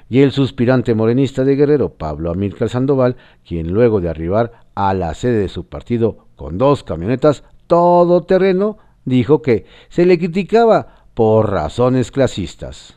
y 0.10 0.22
el 0.22 0.32
suspirante 0.32 0.96
morenista 0.96 1.44
de 1.44 1.56
Guerrero, 1.56 1.90
Pablo 1.90 2.32
Amílcar 2.32 2.70
Sandoval, 2.70 3.18
quien 3.46 3.74
luego 3.74 4.00
de 4.00 4.10
arribar 4.10 4.62
a 4.76 4.94
la 4.94 5.14
sede 5.14 5.40
de 5.40 5.50
su 5.50 5.66
partido 5.68 6.28
con 6.36 6.58
dos 6.58 6.84
camionetas 6.84 7.44
todo 7.68 8.24
terreno, 8.24 8.78
dijo 9.06 9.42
que 9.42 9.66
se 9.90 10.06
le 10.06 10.18
criticaba 10.18 11.06
por 11.14 11.52
razones 11.52 12.12
clasistas. 12.12 12.96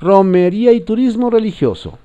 Romería 0.00 0.72
y 0.72 0.80
turismo 0.80 1.28
religioso. 1.28 1.98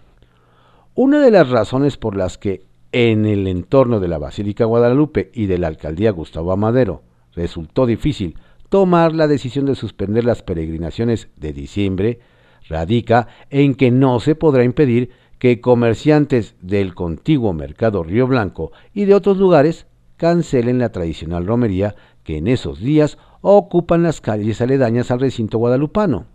Una 0.95 1.21
de 1.21 1.31
las 1.31 1.49
razones 1.49 1.97
por 1.97 2.17
las 2.17 2.38
que 2.38 2.65
en 2.91 3.25
el 3.25 3.47
entorno 3.47 3.99
de 3.99 4.08
la 4.08 4.17
Basílica 4.17 4.65
Guadalupe 4.65 5.29
y 5.34 5.47
de 5.47 5.58
la 5.58 5.67
alcaldía 5.67 6.12
Gustavo 6.12 6.51
Amadero 6.51 7.03
resultó 7.34 7.86
difícil 7.86 8.38
tomar 8.69 9.13
la 9.13 9.27
decisión 9.27 9.65
de 9.65 9.75
suspender 9.75 10.25
las 10.25 10.41
peregrinaciones 10.41 11.29
de 11.36 11.53
diciembre, 11.53 12.19
radica 12.67 13.28
en 13.49 13.75
que 13.75 13.91
no 13.91 14.19
se 14.19 14.36
podrá 14.36 14.63
impedir 14.63 15.12
que 15.39 15.62
comerciantes 15.62 16.56
del 16.62 16.95
contiguo 16.95 17.54
mercado 17.54 18.04
Río 18.04 18.28
Blanco 18.28 18.71
y 18.93 19.06
de 19.06 19.13
otros 19.13 19.38
lugares 19.38 19.86
cancelen 20.17 20.80
la 20.80 20.91
tradicional 20.91 21.45
romería 21.45 21.95
que 22.23 22.38
en 22.38 22.47
esos 22.47 22.80
días 22.80 23.17
ocupan 23.41 24.04
las 24.04 24.21
calles 24.21 24.62
aledañas 24.62 25.12
al 25.12 25.19
recinto 25.19 25.58
guadalupano. 25.58 26.25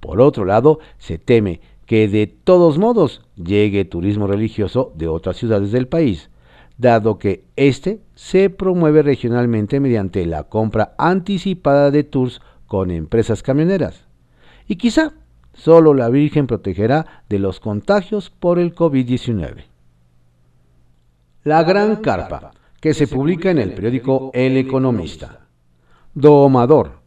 Por 0.00 0.20
otro 0.20 0.44
lado, 0.44 0.78
se 0.98 1.18
teme 1.18 1.60
que 1.86 2.06
de 2.06 2.26
todos 2.26 2.78
modos 2.78 3.22
llegue 3.34 3.84
turismo 3.84 4.26
religioso 4.26 4.92
de 4.94 5.08
otras 5.08 5.36
ciudades 5.36 5.72
del 5.72 5.88
país, 5.88 6.30
dado 6.76 7.18
que 7.18 7.44
éste 7.56 8.00
se 8.14 8.50
promueve 8.50 9.02
regionalmente 9.02 9.80
mediante 9.80 10.24
la 10.26 10.44
compra 10.44 10.94
anticipada 10.98 11.90
de 11.90 12.04
tours 12.04 12.40
con 12.66 12.90
empresas 12.90 13.42
camioneras. 13.42 14.04
Y 14.68 14.76
quizá 14.76 15.14
Solo 15.58 15.92
la 15.92 16.08
Virgen 16.08 16.46
protegerá 16.46 17.24
de 17.28 17.40
los 17.40 17.58
contagios 17.58 18.30
por 18.30 18.60
el 18.60 18.76
COVID-19. 18.76 19.64
La 21.42 21.64
Gran 21.64 21.96
Carpa, 21.96 22.52
que 22.80 22.94
se 22.94 23.08
publica 23.08 23.50
en 23.50 23.58
el 23.58 23.74
periódico 23.74 24.30
El 24.34 24.56
Economista. 24.56 25.40
Domador. 26.14 27.00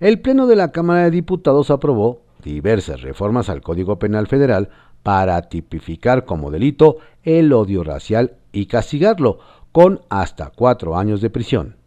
El 0.00 0.20
Pleno 0.20 0.46
de 0.46 0.56
la 0.56 0.70
Cámara 0.70 1.04
de 1.04 1.10
Diputados 1.10 1.70
aprobó 1.70 2.20
diversas 2.44 3.00
reformas 3.00 3.48
al 3.48 3.62
Código 3.62 3.98
Penal 3.98 4.26
Federal 4.26 4.68
para 5.02 5.40
tipificar 5.48 6.26
como 6.26 6.50
delito 6.50 6.98
el 7.22 7.50
odio 7.54 7.84
racial 7.84 8.36
y 8.52 8.66
castigarlo 8.66 9.38
con 9.72 10.02
hasta 10.10 10.50
cuatro 10.50 10.98
años 10.98 11.22
de 11.22 11.30
prisión. 11.30 11.77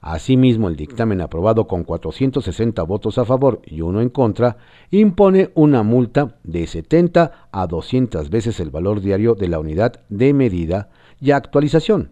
Asimismo, 0.00 0.68
el 0.68 0.76
dictamen 0.76 1.20
aprobado 1.20 1.66
con 1.66 1.84
460 1.84 2.82
votos 2.82 3.18
a 3.18 3.24
favor 3.24 3.62
y 3.64 3.80
uno 3.80 4.00
en 4.00 4.10
contra 4.10 4.56
impone 4.90 5.50
una 5.54 5.82
multa 5.82 6.36
de 6.44 6.66
70 6.66 7.48
a 7.50 7.66
200 7.66 8.30
veces 8.30 8.60
el 8.60 8.70
valor 8.70 9.00
diario 9.00 9.34
de 9.34 9.48
la 9.48 9.58
unidad 9.58 10.00
de 10.08 10.32
medida 10.32 10.90
y 11.20 11.30
actualización 11.30 12.10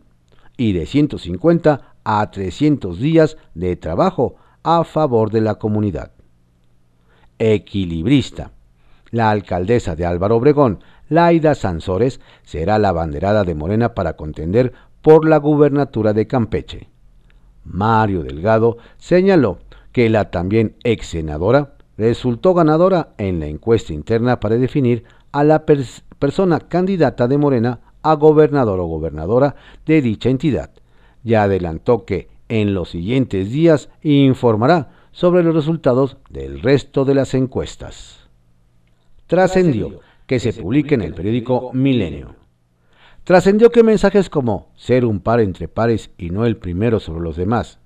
y 0.56 0.72
de 0.72 0.86
150 0.86 1.94
a 2.04 2.30
300 2.30 2.98
días 2.98 3.36
de 3.54 3.76
trabajo 3.76 4.36
a 4.62 4.84
favor 4.84 5.30
de 5.30 5.40
la 5.40 5.56
comunidad. 5.56 6.12
Equilibrista. 7.38 8.52
La 9.10 9.30
alcaldesa 9.30 9.94
de 9.94 10.06
Álvaro 10.06 10.36
Obregón, 10.36 10.82
Laida 11.08 11.54
Sansores, 11.54 12.20
será 12.42 12.78
la 12.78 12.92
banderada 12.92 13.44
de 13.44 13.54
Morena 13.54 13.94
para 13.94 14.16
contender 14.16 14.72
por 15.02 15.28
la 15.28 15.36
gubernatura 15.36 16.12
de 16.12 16.26
Campeche. 16.26 16.88
Mario 17.64 18.22
Delgado, 18.22 18.78
señaló 18.96 19.58
que 19.92 20.08
la 20.10 20.30
también 20.30 20.76
ex 20.84 21.08
senadora 21.08 21.74
resultó 21.96 22.54
ganadora 22.54 23.14
en 23.18 23.40
la 23.40 23.46
encuesta 23.46 23.92
interna 23.92 24.40
para 24.40 24.56
definir 24.56 25.04
a 25.32 25.44
la 25.44 25.64
persona 25.64 26.60
candidata 26.60 27.28
de 27.28 27.38
Morena 27.38 27.80
a 28.02 28.14
gobernador 28.14 28.80
o 28.80 28.86
gobernadora 28.86 29.56
de 29.86 30.02
dicha 30.02 30.28
entidad. 30.28 30.70
Ya 31.22 31.44
adelantó 31.44 32.04
que 32.04 32.28
en 32.48 32.74
los 32.74 32.90
siguientes 32.90 33.50
días 33.50 33.88
informará 34.02 34.90
sobre 35.12 35.42
los 35.42 35.54
resultados 35.54 36.16
del 36.28 36.60
resto 36.60 37.04
de 37.04 37.14
las 37.14 37.34
encuestas. 37.34 38.28
Trascendió 39.26 40.00
que 40.26 40.40
se 40.40 40.52
publique 40.52 40.94
en 40.94 41.02
el 41.02 41.14
periódico 41.14 41.70
Milenio. 41.72 42.43
Trascendió 43.24 43.70
que 43.70 43.82
mensajes 43.82 44.28
como 44.28 44.68
ser 44.76 45.06
un 45.06 45.20
par 45.20 45.40
entre 45.40 45.66
pares 45.66 46.10
y 46.18 46.28
no 46.28 46.44
el 46.44 46.58
primero 46.58 47.00
sobre 47.00 47.24
los 47.24 47.36
demás, 47.36 47.78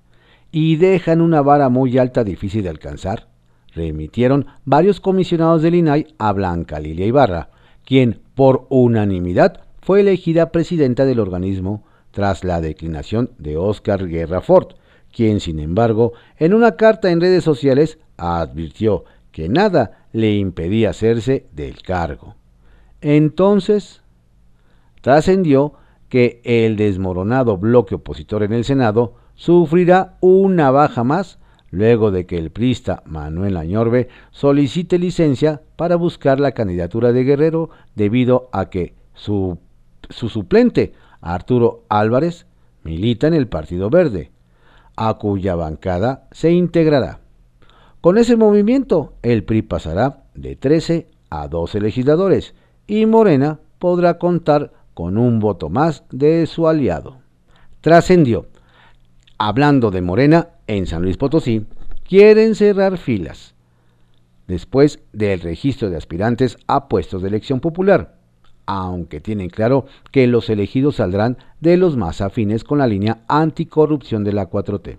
y 0.51 0.77
dejan 0.77 1.21
una 1.21 1.43
vara 1.43 1.69
muy 1.69 1.97
alta 1.97 2.25
difícil 2.25 2.65
de 2.65 2.71
alcanzar, 2.71 3.29
remitieron 3.73 4.47
varios 4.65 5.01
comisionados 5.01 5.63
del 5.63 5.77
INAI 5.77 6.09
a 6.19 6.33
Blanca 6.33 6.81
Lilia 6.81 7.07
Ibarra, 7.07 7.51
quien 7.85 8.21
por 8.35 8.67
unanimidad 8.69 9.61
fue 9.81 10.01
elegida 10.01 10.51
presidenta 10.51 11.05
del 11.05 11.21
organismo 11.21 11.85
tras 12.11 12.43
la 12.43 12.61
declinación 12.61 13.31
de 13.39 13.57
Oscar 13.57 14.09
Guerra 14.09 14.41
Ford, 14.41 14.75
quien 15.13 15.39
sin 15.39 15.61
embargo 15.61 16.15
en 16.37 16.53
una 16.53 16.77
carta 16.77 17.13
en 17.13 17.21
redes 17.21 17.45
sociales 17.45 17.99
advirtió 18.17 19.05
que 19.31 19.49
nada 19.49 20.07
le 20.13 20.35
impedía 20.35 20.91
hacerse 20.91 21.47
del 21.53 21.81
cargo. 21.83 22.35
Entonces, 23.01 24.03
trascendió 25.01 25.75
que 26.09 26.41
el 26.45 26.77
desmoronado 26.77 27.59
bloque 27.59 27.97
opositor 27.97 28.43
en 28.43 28.53
el 28.53 28.65
Senado 28.65 29.15
sufrirá 29.35 30.17
una 30.21 30.71
baja 30.71 31.05
más 31.05 31.39
luego 31.71 32.11
de 32.11 32.27
que 32.27 32.39
el 32.39 32.51
prista 32.51 33.03
Manuel 33.05 33.57
Añorbe 33.57 34.09
solicite 34.31 34.99
licencia 34.99 35.63
para 35.77 35.97
buscar 35.97 36.41
la 36.41 36.53
candidatura 36.53 37.13
de 37.13 37.25
Guerrero 37.25 37.71
debido 37.95 38.49
a 38.53 38.71
que 38.71 38.95
su, 39.15 39.59
su 40.09 40.29
suplente, 40.29 40.93
Arturo 41.21 41.85
Álvarez, 41.89 42.47
milita 42.85 43.27
en 43.27 43.35
el 43.35 43.49
Partido 43.49 43.91
Verde, 43.91 44.31
a 44.97 45.15
cuya 45.15 45.55
bancada 45.55 46.27
se 46.33 46.53
integrará. 46.53 47.21
Con 48.01 48.17
ese 48.17 48.37
movimiento, 48.37 49.15
el 49.23 49.45
PRI 49.45 49.63
pasará 49.63 50.25
de 50.35 50.57
13 50.57 51.09
a 51.31 51.49
12 51.49 51.81
legisladores 51.81 52.55
y 52.87 53.07
Morena 53.07 53.59
podrá 53.79 54.19
contar 54.19 54.73
con 54.99 55.17
un 55.17 55.39
voto 55.39 55.69
más 55.69 56.03
de 56.11 56.45
su 56.47 56.67
aliado. 56.67 57.19
Trascendió. 57.83 58.47
Hablando 59.39 59.93
de 59.93 60.03
Morena, 60.03 60.49
en 60.67 60.89
San 60.89 61.03
Luis 61.03 61.17
Potosí, 61.17 61.65
quieren 62.03 62.57
cerrar 62.57 62.99
filas 62.99 63.55
después 64.49 64.99
del 65.13 65.39
registro 65.39 65.89
de 65.89 65.97
aspirantes 65.97 66.59
a 66.67 66.89
puestos 66.89 67.23
de 67.23 67.29
elección 67.29 67.61
popular, 67.61 68.17
aunque 68.67 69.21
tienen 69.21 69.51
claro 69.51 69.87
que 70.11 70.27
los 70.27 70.51
elegidos 70.51 70.97
saldrán 70.97 71.39
de 71.61 71.77
los 71.77 71.97
más 71.97 72.21
afines 72.21 72.65
con 72.65 72.79
la 72.79 72.89
línea 72.89 73.19
anticorrupción 73.29 74.25
de 74.25 74.33
la 74.33 74.51
4T. 74.51 74.99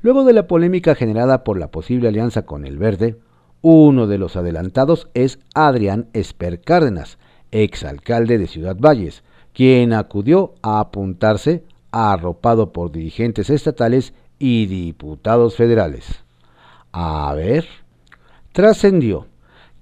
Luego 0.00 0.24
de 0.24 0.32
la 0.32 0.46
polémica 0.46 0.94
generada 0.94 1.44
por 1.44 1.58
la 1.58 1.70
posible 1.70 2.08
alianza 2.08 2.46
con 2.46 2.64
el 2.64 2.78
Verde, 2.78 3.18
uno 3.60 4.06
de 4.06 4.16
los 4.16 4.36
adelantados 4.36 5.10
es 5.12 5.38
Adrián 5.54 6.08
Esper 6.14 6.62
Cárdenas, 6.62 7.18
exalcalde 7.52 8.38
de 8.38 8.48
Ciudad 8.48 8.76
Valles, 8.76 9.22
quien 9.52 9.92
acudió 9.92 10.54
a 10.62 10.80
apuntarse 10.80 11.62
arropado 11.92 12.72
por 12.72 12.90
dirigentes 12.90 13.50
estatales 13.50 14.14
y 14.38 14.66
diputados 14.66 15.54
federales. 15.54 16.24
A 16.90 17.32
ver, 17.36 17.66
trascendió 18.52 19.26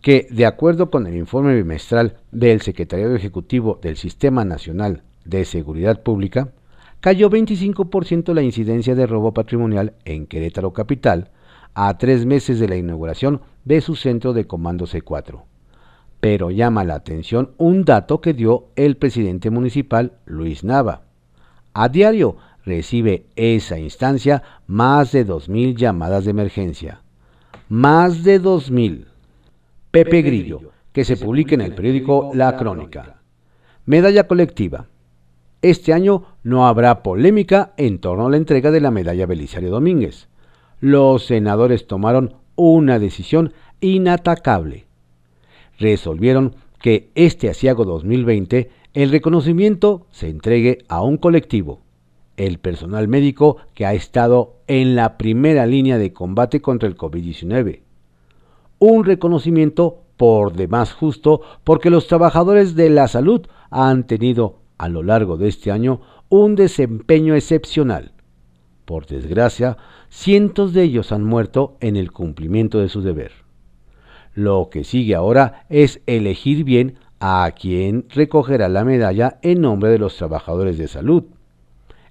que, 0.03 0.27
de 0.31 0.47
acuerdo 0.47 0.91
con 0.91 1.07
el 1.07 1.17
informe 1.17 1.55
bimestral 1.55 2.19
del 2.31 2.61
Secretariado 2.61 3.15
Ejecutivo 3.15 3.79
del 3.81 3.97
Sistema 3.97 4.45
Nacional 4.45 5.03
de 5.25 5.45
Seguridad 5.45 6.03
Pública, 6.03 6.53
cayó 7.01 7.31
25% 7.31 8.35
la 8.35 8.43
incidencia 8.43 8.95
de 8.95 9.07
robo 9.07 9.33
patrimonial 9.33 9.95
en 10.05 10.27
Querétaro 10.27 10.73
Capital 10.73 11.31
a 11.75 11.97
tres 11.99 12.27
meses 12.27 12.59
de 12.59 12.69
la 12.69 12.77
inauguración 12.77 13.41
de 13.65 13.81
su 13.81 13.95
centro 13.97 14.33
de 14.33 14.47
comando 14.47 14.87
C4. 14.87 15.50
Pero 16.21 16.51
llama 16.51 16.85
la 16.85 16.95
atención 16.95 17.53
un 17.57 17.85
dato 17.85 18.21
que 18.21 18.35
dio 18.35 18.69
el 18.77 18.97
presidente 18.97 19.51
municipal 19.51 20.13
Luis 20.27 20.65
Nava. 20.65 21.03
A 21.73 21.89
diario 21.89 22.37
recibe 22.65 23.27
esa 23.37 23.79
instancia 23.79 24.43
más 24.67 25.13
de 25.13 25.27
2.000 25.27 25.77
llamadas 25.77 26.25
de 26.25 26.31
emergencia. 26.31 27.01
Más 27.69 28.23
de 28.23 28.41
2.000. 28.41 29.07
Pepe 29.91 30.23
Grillo, 30.23 30.61
que 30.93 31.05
se 31.05 31.17
publica 31.17 31.55
en 31.55 31.63
el 31.63 31.75
periódico 31.75 32.31
La 32.35 32.57
Crónica. 32.57 33.17
Medalla 33.87 34.27
colectiva. 34.27 34.87
Este 35.63 35.93
año 35.93 36.25
no 36.43 36.67
habrá 36.67 37.03
polémica 37.03 37.73
en 37.77 37.99
torno 37.99 38.27
a 38.27 38.31
la 38.31 38.37
entrega 38.37 38.71
de 38.71 38.81
la 38.81 38.91
medalla 38.91 39.27
Belisario 39.27 39.71
Domínguez. 39.71 40.29
Los 40.81 41.27
senadores 41.27 41.87
tomaron 41.87 42.37
una 42.57 42.99
decisión 42.99 43.53
inatacable. 43.81 44.87
Resolvieron 45.81 46.57
que 46.79 47.11
este 47.15 47.49
asiago 47.49 47.87
2020 47.87 48.71
el 48.93 49.11
reconocimiento 49.11 50.07
se 50.11 50.29
entregue 50.29 50.85
a 50.89 51.01
un 51.01 51.17
colectivo, 51.17 51.81
el 52.37 52.59
personal 52.59 53.09
médico 53.09 53.57
que 53.73 53.87
ha 53.87 53.95
estado 53.95 54.57
en 54.67 54.95
la 54.95 55.17
primera 55.17 55.65
línea 55.65 55.97
de 55.97 56.13
combate 56.13 56.61
contra 56.61 56.87
el 56.87 56.99
COVID-19. 56.99 57.81
Un 58.79 59.05
reconocimiento 59.05 60.03
por 60.19 60.53
demás 60.53 60.93
justo 60.93 61.41
porque 61.65 61.89
los 61.89 62.07
trabajadores 62.09 62.75
de 62.75 62.91
la 62.91 63.09
salud 63.09 63.47
han 63.71 64.07
tenido 64.07 64.59
a 64.77 64.91
lo 64.91 65.03
largo 65.03 65.39
de 65.39 65.49
este 65.49 65.71
año 65.71 66.03
un 66.29 66.57
desempeño 66.57 67.35
excepcional. 67.35 68.13
Por 68.85 69.07
desgracia, 69.07 69.79
cientos 70.11 70.75
de 70.75 70.83
ellos 70.83 71.11
han 71.11 71.25
muerto 71.25 71.79
en 71.81 71.97
el 71.97 72.13
cumplimiento 72.13 72.81
de 72.81 72.91
su 72.91 73.01
deber. 73.01 73.33
Lo 74.35 74.69
que 74.71 74.85
sigue 74.85 75.15
ahora 75.15 75.67
es 75.69 76.01
elegir 76.07 76.65
bien 76.65 76.99
a 77.21 77.53
quien 77.59 78.07
recogerá 78.09 78.69
la 78.69 78.85
medalla 78.85 79.39
en 79.43 79.61
nombre 79.61 79.91
de 79.91 79.99
los 79.99 80.17
trabajadores 80.17 80.79
de 80.79 80.89
salud. 80.89 81.25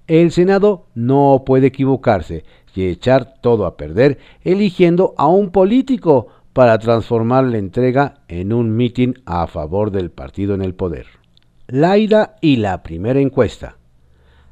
El 0.06 0.30
Senado 0.32 0.86
no 0.94 1.42
puede 1.46 1.68
equivocarse 1.68 2.44
y 2.74 2.86
echar 2.86 3.34
todo 3.40 3.66
a 3.66 3.76
perder 3.76 4.18
eligiendo 4.42 5.14
a 5.16 5.26
un 5.26 5.50
político 5.50 6.28
para 6.52 6.78
transformar 6.78 7.44
la 7.44 7.58
entrega 7.58 8.22
en 8.28 8.52
un 8.52 8.76
mitin 8.76 9.22
a 9.24 9.46
favor 9.46 9.90
del 9.90 10.10
partido 10.10 10.54
en 10.54 10.62
el 10.62 10.74
poder. 10.74 11.06
Laida 11.68 12.36
y 12.40 12.56
la 12.56 12.82
primera 12.82 13.20
encuesta. 13.20 13.76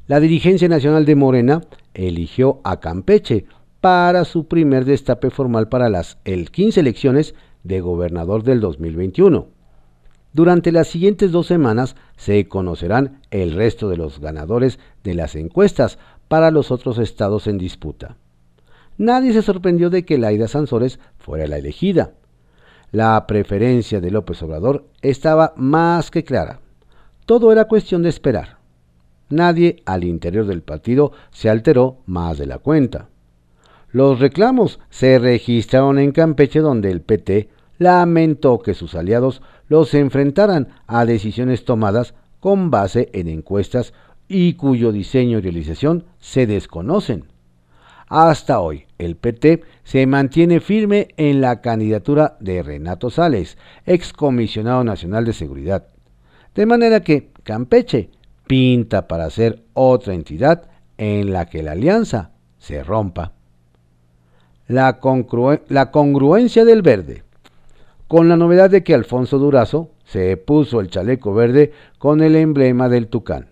La 0.07 0.20
dirigencia 0.20 0.68
nacional 0.68 1.04
de 1.04 1.16
Morena 1.16 1.61
eligió 1.92 2.61
a 2.64 2.81
Campeche 2.81 3.46
para 3.81 4.24
su 4.24 4.46
primer 4.46 4.85
destape 4.85 5.31
formal 5.31 5.68
para 5.68 5.88
las 5.88 6.18
el 6.24 6.50
15 6.50 6.81
elecciones 6.81 7.35
de 7.64 7.81
gobernador 7.81 8.42
del 8.42 8.61
2021. 8.61 9.49
Durante 10.33 10.73
las 10.73 10.88
siguientes 10.88 11.33
dos 11.33 11.47
semanas 11.47 11.97
se 12.16 12.47
conocerán 12.49 13.21
el 13.31 13.55
resto 13.55 13.88
de 13.88 13.97
los 13.97 14.21
ganadores 14.21 14.79
de 15.03 15.14
las 15.14 15.35
encuestas 15.35 15.99
para 16.29 16.51
los 16.51 16.71
otros 16.71 16.99
estados 16.99 17.47
en 17.47 17.59
disputa. 17.59 18.16
Nadie 18.99 19.33
se 19.33 19.42
sorprendió 19.42 19.90
de 19.90 20.05
que 20.05 20.18
Laida 20.18 20.49
Sansores 20.49 20.99
fuera 21.18 21.47
la 21.47 21.59
elegida. 21.59 22.12
La 22.90 23.27
preferencia 23.27 24.01
de 24.01 24.11
López 24.11 24.42
Obrador 24.42 24.87
estaba 25.03 25.55
más 25.57 26.11
que 26.11 26.25
clara. 26.25 26.61
Todo 27.25 27.53
era 27.53 27.66
cuestión 27.66 28.03
de 28.03 28.09
esperar. 28.09 28.59
Nadie 29.31 29.83
al 29.85 30.05
interior 30.05 30.47
del 30.47 30.62
partido 30.62 31.12
se 31.31 31.51
alteró 31.51 31.99
más 32.07 32.38
de 32.38 32.47
la 32.47 32.59
cuenta. 32.59 33.09
Los 33.90 34.20
reclamos 34.20 34.81
se 34.90 35.18
registraron 35.18 35.98
en 35.98 36.12
Campeche 36.12 36.61
donde 36.61 36.90
el 36.90 37.01
PT 37.01 37.48
lamentó 37.79 38.59
que 38.59 38.74
sus 38.74 38.94
aliados 38.94 39.40
los 39.68 39.94
enfrentaran 39.94 40.68
a 40.87 41.05
decisiones 41.07 41.64
tomadas 41.64 42.14
con 42.40 42.70
base 42.70 43.09
en 43.12 43.29
encuestas 43.29 43.94
y 44.29 44.55
cuyo 44.55 44.92
diseño 44.92 45.38
y 45.38 45.40
realización 45.40 46.05
se 46.18 46.46
desconocen. 46.46 47.24
Hasta 48.09 48.61
hoy, 48.61 48.87
el 48.98 49.16
PT 49.16 49.62
se 49.85 50.07
mantiene 50.07 50.61
firme 50.61 51.09
en 51.16 51.40
la 51.40 51.61
candidatura 51.61 52.37
de 52.40 52.62
Renato 52.62 53.11
Sales, 53.11 53.59
excomisionado 53.85 54.83
nacional 54.85 55.24
de 55.24 55.35
seguridad. 55.35 55.88
De 56.55 56.66
manera 56.66 57.01
que 57.01 57.31
Campeche 57.42 58.11
pinta 58.46 59.07
para 59.07 59.29
ser 59.31 59.62
otra 59.74 60.14
entidad 60.14 60.68
en 60.96 61.33
la 61.33 61.46
que 61.46 61.62
la 61.62 61.72
alianza 61.72 62.33
se 62.59 62.83
rompa. 62.83 63.38
La, 64.68 65.00
congruencia 65.00 66.64
del 66.66 66.83
verde. 66.83 67.22
Con 68.07 68.28
la 68.28 68.37
novedad 68.37 68.68
de 68.68 68.85
que 68.85 68.92
Alfonso 68.92 69.38
Durazo 69.38 69.90
se 70.04 70.37
puso 70.37 70.81
el 70.81 70.90
chaleco 70.90 71.33
verde 71.33 71.72
con 71.98 72.22
el 72.22 72.37
emblema 72.37 72.90
del 72.90 73.09
tucán. 73.09 73.48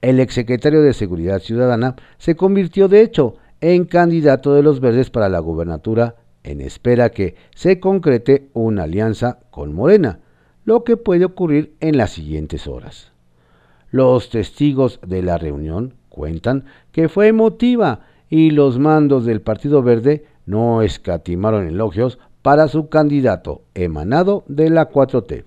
El 0.00 0.18
exsecretario 0.18 0.82
de 0.82 0.92
Seguridad 0.92 1.38
Ciudadana 1.38 1.94
se 2.18 2.34
convirtió 2.34 2.88
de 2.88 3.02
hecho 3.02 3.36
en 3.60 3.84
candidato 3.84 4.54
de 4.54 4.64
los 4.64 4.80
verdes 4.80 5.08
para 5.08 5.28
la 5.28 5.38
gubernatura 5.38 6.16
en 6.42 6.60
espera 6.60 7.10
que 7.10 7.36
se 7.54 7.78
concrete 7.78 8.48
una 8.52 8.82
alianza 8.82 9.38
con 9.50 9.72
Morena, 9.72 10.18
lo 10.64 10.82
que 10.82 10.96
puede 10.96 11.24
ocurrir 11.24 11.74
en 11.80 11.96
las 11.96 12.10
siguientes 12.10 12.66
horas. 12.66 13.12
Los 13.90 14.30
testigos 14.30 14.98
de 15.06 15.22
la 15.22 15.38
reunión 15.38 15.94
cuentan 16.08 16.64
que 16.90 17.08
fue 17.08 17.28
emotiva 17.28 18.00
y 18.30 18.50
los 18.50 18.78
mandos 18.78 19.24
del 19.24 19.40
Partido 19.40 19.82
Verde 19.82 20.24
no 20.46 20.82
escatimaron 20.82 21.66
elogios 21.66 22.18
para 22.42 22.68
su 22.68 22.88
candidato 22.88 23.62
emanado 23.74 24.44
de 24.48 24.70
la 24.70 24.90
4T. 24.90 25.44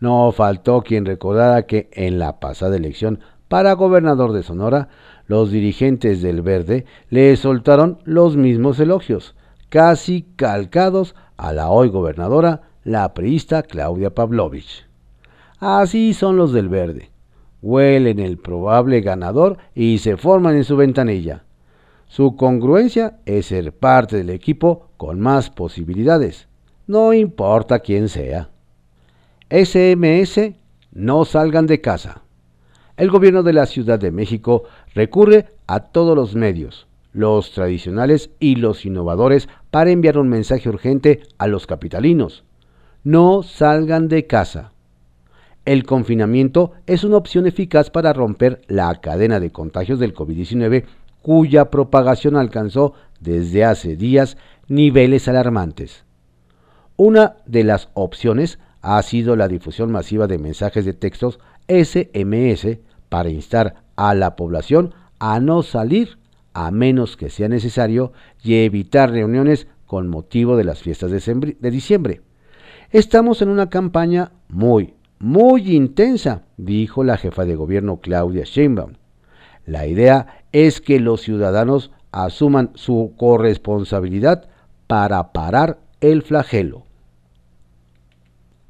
No 0.00 0.32
faltó 0.32 0.82
quien 0.82 1.04
recordara 1.04 1.66
que 1.66 1.88
en 1.92 2.18
la 2.18 2.38
pasada 2.40 2.76
elección 2.76 3.20
para 3.48 3.72
gobernador 3.74 4.32
de 4.32 4.42
Sonora, 4.42 4.88
los 5.26 5.50
dirigentes 5.50 6.22
del 6.22 6.42
Verde 6.42 6.84
le 7.10 7.36
soltaron 7.36 7.98
los 8.04 8.36
mismos 8.36 8.78
elogios, 8.80 9.34
casi 9.68 10.26
calcados 10.36 11.14
a 11.36 11.52
la 11.52 11.70
hoy 11.70 11.88
gobernadora 11.88 12.62
la 12.84 13.14
priista 13.14 13.62
Claudia 13.62 14.14
Pavlovich. 14.14 14.86
Así 15.58 16.12
son 16.12 16.36
los 16.36 16.52
del 16.52 16.68
verde. 16.68 17.10
Huelen 17.62 18.18
el 18.18 18.36
probable 18.36 19.00
ganador 19.00 19.56
y 19.74 19.98
se 19.98 20.18
forman 20.18 20.56
en 20.56 20.64
su 20.64 20.76
ventanilla. 20.76 21.43
Su 22.14 22.36
congruencia 22.36 23.18
es 23.26 23.46
ser 23.46 23.72
parte 23.72 24.16
del 24.16 24.30
equipo 24.30 24.86
con 24.96 25.18
más 25.18 25.50
posibilidades, 25.50 26.46
no 26.86 27.12
importa 27.12 27.80
quién 27.80 28.08
sea. 28.08 28.50
SMS, 29.50 30.52
no 30.92 31.24
salgan 31.24 31.66
de 31.66 31.80
casa. 31.80 32.22
El 32.96 33.10
gobierno 33.10 33.42
de 33.42 33.52
la 33.52 33.66
Ciudad 33.66 33.98
de 33.98 34.12
México 34.12 34.62
recurre 34.94 35.46
a 35.66 35.80
todos 35.80 36.14
los 36.14 36.36
medios, 36.36 36.86
los 37.12 37.50
tradicionales 37.50 38.30
y 38.38 38.54
los 38.54 38.86
innovadores 38.86 39.48
para 39.72 39.90
enviar 39.90 40.16
un 40.16 40.28
mensaje 40.28 40.68
urgente 40.68 41.22
a 41.38 41.48
los 41.48 41.66
capitalinos. 41.66 42.44
No 43.02 43.42
salgan 43.42 44.06
de 44.06 44.28
casa. 44.28 44.70
El 45.64 45.82
confinamiento 45.82 46.74
es 46.86 47.02
una 47.02 47.16
opción 47.16 47.48
eficaz 47.48 47.90
para 47.90 48.12
romper 48.12 48.60
la 48.68 49.00
cadena 49.00 49.40
de 49.40 49.50
contagios 49.50 49.98
del 49.98 50.14
COVID-19 50.14 50.84
cuya 51.24 51.70
propagación 51.70 52.36
alcanzó 52.36 52.92
desde 53.18 53.64
hace 53.64 53.96
días 53.96 54.36
niveles 54.68 55.26
alarmantes. 55.26 56.04
Una 56.96 57.36
de 57.46 57.64
las 57.64 57.88
opciones 57.94 58.58
ha 58.82 59.02
sido 59.02 59.34
la 59.34 59.48
difusión 59.48 59.90
masiva 59.90 60.26
de 60.26 60.36
mensajes 60.36 60.84
de 60.84 60.92
textos 60.92 61.40
SMS 61.66 62.76
para 63.08 63.30
instar 63.30 63.76
a 63.96 64.14
la 64.14 64.36
población 64.36 64.92
a 65.18 65.40
no 65.40 65.62
salir 65.62 66.18
a 66.52 66.70
menos 66.70 67.16
que 67.16 67.30
sea 67.30 67.48
necesario 67.48 68.12
y 68.42 68.56
evitar 68.56 69.10
reuniones 69.10 69.66
con 69.86 70.08
motivo 70.08 70.58
de 70.58 70.64
las 70.64 70.82
fiestas 70.82 71.10
de, 71.10 71.70
diciembre. 71.70 72.20
Estamos 72.90 73.40
en 73.40 73.48
una 73.48 73.70
campaña 73.70 74.32
muy, 74.50 74.92
muy 75.18 75.74
intensa, 75.74 76.42
dijo 76.58 77.02
la 77.02 77.16
jefa 77.16 77.46
de 77.46 77.56
gobierno 77.56 78.02
Claudia 78.02 78.44
Sheinbaum. 78.44 78.92
La 79.66 79.86
idea 79.86 80.43
es 80.54 80.80
que 80.80 81.00
los 81.00 81.20
ciudadanos 81.20 81.90
asuman 82.12 82.70
su 82.76 83.14
corresponsabilidad 83.16 84.48
para 84.86 85.32
parar 85.32 85.80
el 86.00 86.22
flagelo. 86.22 86.84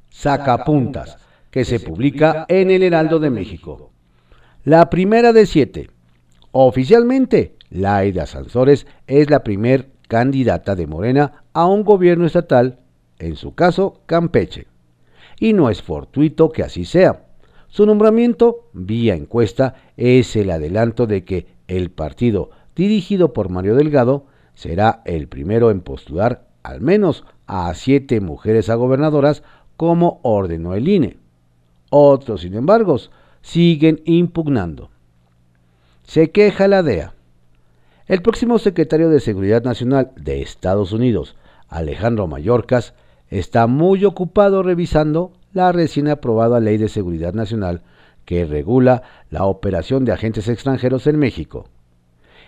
Sacapuntas, 0.09 1.19
que 1.51 1.67
se 1.67 1.81
publica 1.81 2.47
en 2.49 2.71
el 2.71 2.83
Heraldo 2.83 3.21
de 3.21 3.29
México. 3.29 3.91
La 4.65 4.89
primera 4.89 5.35
de 5.35 5.45
siete. 5.45 5.91
Oficialmente, 6.53 7.57
Laida 7.69 8.25
Sansores 8.25 8.87
es 9.07 9.29
la 9.29 9.45
primer 9.45 9.91
candidata 10.09 10.75
de 10.75 10.87
Morena 10.87 11.45
a 11.53 11.67
un 11.67 11.85
gobierno 11.85 12.25
estatal, 12.25 12.79
en 13.19 13.37
su 13.37 13.55
caso 13.55 14.01
Campeche. 14.07 14.69
Y 15.39 15.53
no 15.53 15.69
es 15.69 15.83
fortuito 15.83 16.49
que 16.49 16.63
así 16.63 16.87
sea. 16.87 17.27
Su 17.69 17.85
nombramiento, 17.85 18.71
vía 18.73 19.15
encuesta, 19.15 19.75
es 19.99 20.35
el 20.37 20.51
adelanto 20.51 21.07
de 21.07 21.25
que 21.25 21.54
el 21.69 21.91
partido 21.91 22.51
dirigido 22.75 23.33
por 23.33 23.49
Mario 23.49 23.75
Delgado 23.75 24.27
será 24.55 25.03
el 25.05 25.29
primero 25.29 25.71
en 25.71 25.81
postular 25.81 26.47
al 26.63 26.81
menos 26.81 27.25
a 27.47 27.73
siete 27.75 28.21
mujeres 28.21 28.71
a 28.71 28.75
gobernadoras 28.75 29.43
como 29.77 30.21
ordenó 30.23 30.75
el 30.75 30.89
INE. 30.89 31.19
Otros, 31.91 32.41
sin 32.41 32.55
embargo, 32.55 32.99
siguen 33.43 34.01
impugnando. 34.05 34.91
Se 36.05 36.31
queja 36.31 36.69
la 36.69 36.83
DEA. 36.83 37.15
El 38.07 38.23
próximo 38.23 38.59
secretario 38.59 39.09
de 39.11 39.21
Seguridad 39.21 39.63
Nacional 39.63 40.13
de 40.17 40.43
Estados 40.43 40.93
Unidos, 40.93 41.37
Alejandro 41.69 42.27
Mayorkas, 42.27 42.95
está 43.29 43.67
muy 43.67 44.05
ocupado 44.05 44.63
revisando 44.63 45.33
la 45.53 45.73
recién 45.73 46.09
aprobada 46.09 46.61
Ley 46.61 46.77
de 46.77 46.89
Seguridad 46.89 47.33
Nacional 47.33 47.83
que 48.25 48.45
regula 48.45 49.03
la 49.31 49.45
operación 49.45 50.05
de 50.05 50.13
agentes 50.13 50.49
extranjeros 50.49 51.07
en 51.07 51.19
México. 51.19 51.69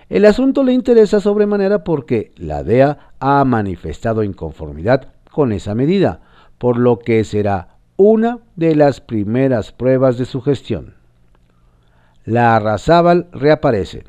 El 0.09 0.25
asunto 0.25 0.62
le 0.62 0.73
interesa 0.73 1.21
sobremanera 1.21 1.83
porque 1.83 2.33
la 2.37 2.62
DEA 2.62 3.12
ha 3.19 3.45
manifestado 3.45 4.23
inconformidad 4.23 5.09
con 5.33 5.53
esa 5.53 5.75
medida, 5.75 6.21
por 6.59 6.79
lo 6.79 6.99
que 6.99 7.25
será 7.25 7.77
una 7.97 8.39
de 8.55 8.77
las 8.77 9.01
primeras 9.01 9.73
pruebas 9.73 10.17
de 10.19 10.25
su 10.25 10.41
gestión. 10.43 10.95
La 12.25 12.53
Larrazábal 12.53 13.29
reaparece. 13.33 14.05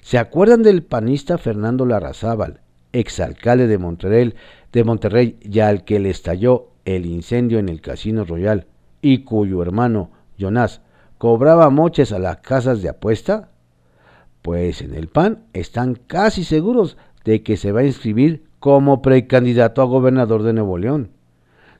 ¿Se 0.00 0.18
acuerdan 0.18 0.62
del 0.62 0.82
panista 0.82 1.38
Fernando 1.38 1.86
Larrazábal, 1.86 2.60
exalcalde 2.92 3.66
de 3.66 3.78
Monterrey, 3.78 4.34
de 4.72 4.84
Monterrey 4.84 5.38
y 5.40 5.60
al 5.60 5.84
que 5.84 6.00
le 6.00 6.10
estalló 6.10 6.68
el 6.84 7.06
incendio 7.06 7.58
en 7.58 7.68
el 7.68 7.80
Casino 7.80 8.24
Royal 8.24 8.66
y 9.00 9.24
cuyo 9.24 9.62
hermano, 9.62 10.10
Jonás, 10.38 10.80
cobraba 11.18 11.70
moches 11.70 12.12
a 12.12 12.18
las 12.18 12.38
casas 12.38 12.82
de 12.82 12.88
apuesta? 12.88 13.50
Pues 14.42 14.82
en 14.82 14.94
el 14.94 15.08
PAN 15.08 15.44
están 15.52 15.94
casi 15.94 16.44
seguros 16.44 16.96
de 17.24 17.42
que 17.42 17.56
se 17.56 17.72
va 17.72 17.80
a 17.80 17.84
inscribir 17.84 18.44
como 18.58 19.02
precandidato 19.02 19.82
a 19.82 19.86
gobernador 19.86 20.42
de 20.42 20.52
Nuevo 20.52 20.78
León. 20.78 21.10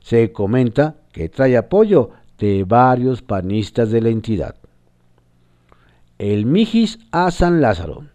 Se 0.01 0.31
comenta 0.31 0.95
que 1.11 1.29
trae 1.29 1.57
apoyo 1.57 2.11
de 2.39 2.65
varios 2.65 3.21
panistas 3.21 3.91
de 3.91 4.01
la 4.01 4.09
entidad. 4.09 4.55
El 6.17 6.45
Mijis 6.45 6.99
a 7.11 7.31
San 7.31 7.61
Lázaro. 7.61 8.05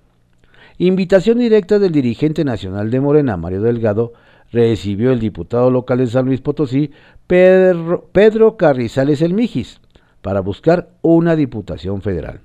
Invitación 0.79 1.39
directa 1.39 1.79
del 1.79 1.93
dirigente 1.93 2.45
nacional 2.45 2.91
de 2.91 3.01
Morena, 3.01 3.37
Mario 3.37 3.63
Delgado, 3.63 4.13
recibió 4.53 5.13
el 5.13 5.19
diputado 5.19 5.71
local 5.71 5.99
de 5.99 6.07
San 6.07 6.27
Luis 6.27 6.41
Potosí, 6.41 6.91
Pedro, 7.27 8.57
Carrizales 8.57 9.21
El 9.21 9.35
Mijis, 9.35 9.81
para 10.23 10.41
buscar 10.41 10.91
una 11.03 11.37
diputación 11.37 12.03
federal. 12.03 12.41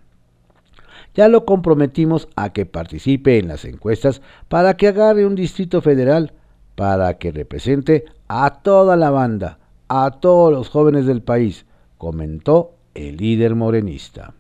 Ya 1.15 1.27
lo 1.27 1.45
comprometimos 1.45 2.27
a 2.35 2.53
que 2.53 2.65
participe 2.65 3.37
en 3.37 3.47
las 3.47 3.65
encuestas 3.65 4.21
para 4.47 4.75
que 4.75 4.87
agarre 4.87 5.25
un 5.25 5.35
distrito 5.35 5.81
federal, 5.81 6.33
para 6.75 7.17
que 7.19 7.31
represente 7.31 8.05
a 8.27 8.61
toda 8.63 8.95
la 8.95 9.11
banda, 9.11 9.59
a 9.87 10.11
todos 10.19 10.51
los 10.51 10.69
jóvenes 10.69 11.05
del 11.05 11.21
país, 11.21 11.65
comentó 11.97 12.73
el 12.95 13.17
líder 13.17 13.55
morenista. 13.55 14.33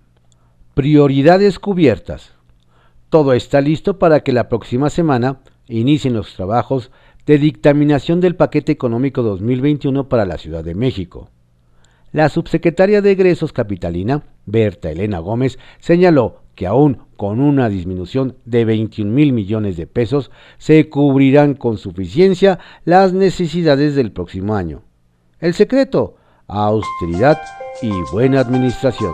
Prioridades 0.73 1.59
cubiertas. 1.59 2.33
Todo 3.09 3.33
está 3.33 3.61
listo 3.61 3.99
para 3.99 4.21
que 4.21 4.31
la 4.31 4.49
próxima 4.49 4.89
semana 4.89 5.41
inicien 5.67 6.13
los 6.13 6.33
trabajos 6.33 6.91
de 7.27 7.37
dictaminación 7.37 8.19
del 8.19 8.35
paquete 8.35 8.71
económico 8.71 9.21
2021 9.21 10.09
para 10.09 10.25
la 10.25 10.39
Ciudad 10.39 10.63
de 10.63 10.73
México. 10.73 11.29
La 12.13 12.29
subsecretaria 12.29 13.01
de 13.01 13.09
Egresos 13.09 13.53
Capitalina, 13.53 14.21
Berta 14.45 14.91
Elena 14.91 15.17
Gómez, 15.17 15.57
señaló 15.79 16.43
que 16.53 16.67
aún 16.67 16.99
con 17.17 17.39
una 17.39 17.69
disminución 17.69 18.37
de 18.45 18.65
21 18.65 19.11
mil 19.11 19.33
millones 19.33 19.77
de 19.77 19.87
pesos, 19.87 20.29
se 20.59 20.89
cubrirán 20.89 21.55
con 21.55 21.79
suficiencia 21.79 22.59
las 22.85 23.13
necesidades 23.13 23.95
del 23.95 24.11
próximo 24.11 24.55
año. 24.55 24.83
El 25.39 25.55
secreto, 25.55 26.17
austeridad 26.45 27.41
y 27.81 27.89
buena 28.11 28.41
administración. 28.41 29.13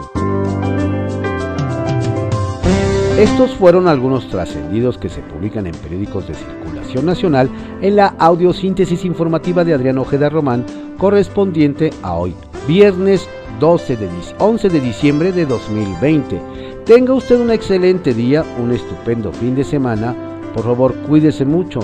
Estos 3.18 3.52
fueron 3.56 3.88
algunos 3.88 4.28
trascendidos 4.28 4.98
que 4.98 5.08
se 5.08 5.22
publican 5.22 5.68
en 5.68 5.76
periódicos 5.76 6.28
de 6.28 6.34
circulación 6.34 7.06
nacional 7.06 7.50
en 7.82 7.96
la 7.96 8.08
audiosíntesis 8.08 9.06
informativa 9.06 9.64
de 9.64 9.74
Adrián 9.74 10.00
Ojeda 10.00 10.30
Román, 10.30 10.66
correspondiente 10.98 11.92
a 12.02 12.16
hoy, 12.16 12.36
viernes 12.70 13.28
12 13.60 13.98
de, 13.98 14.08
11 14.38 14.70
de 14.70 14.80
diciembre 14.80 15.32
de 15.32 15.48
2020. 15.48 16.40
Tenga 16.86 17.16
usted 17.16 17.42
un 17.42 17.50
excelente 17.50 18.14
día, 18.14 18.46
un 18.60 18.72
estupendo 18.72 19.34
fin 19.34 19.56
de 19.56 19.64
semana. 19.64 20.16
Por 20.54 20.66
favor, 20.66 20.94
cuídese 21.08 21.46
mucho. 21.46 21.80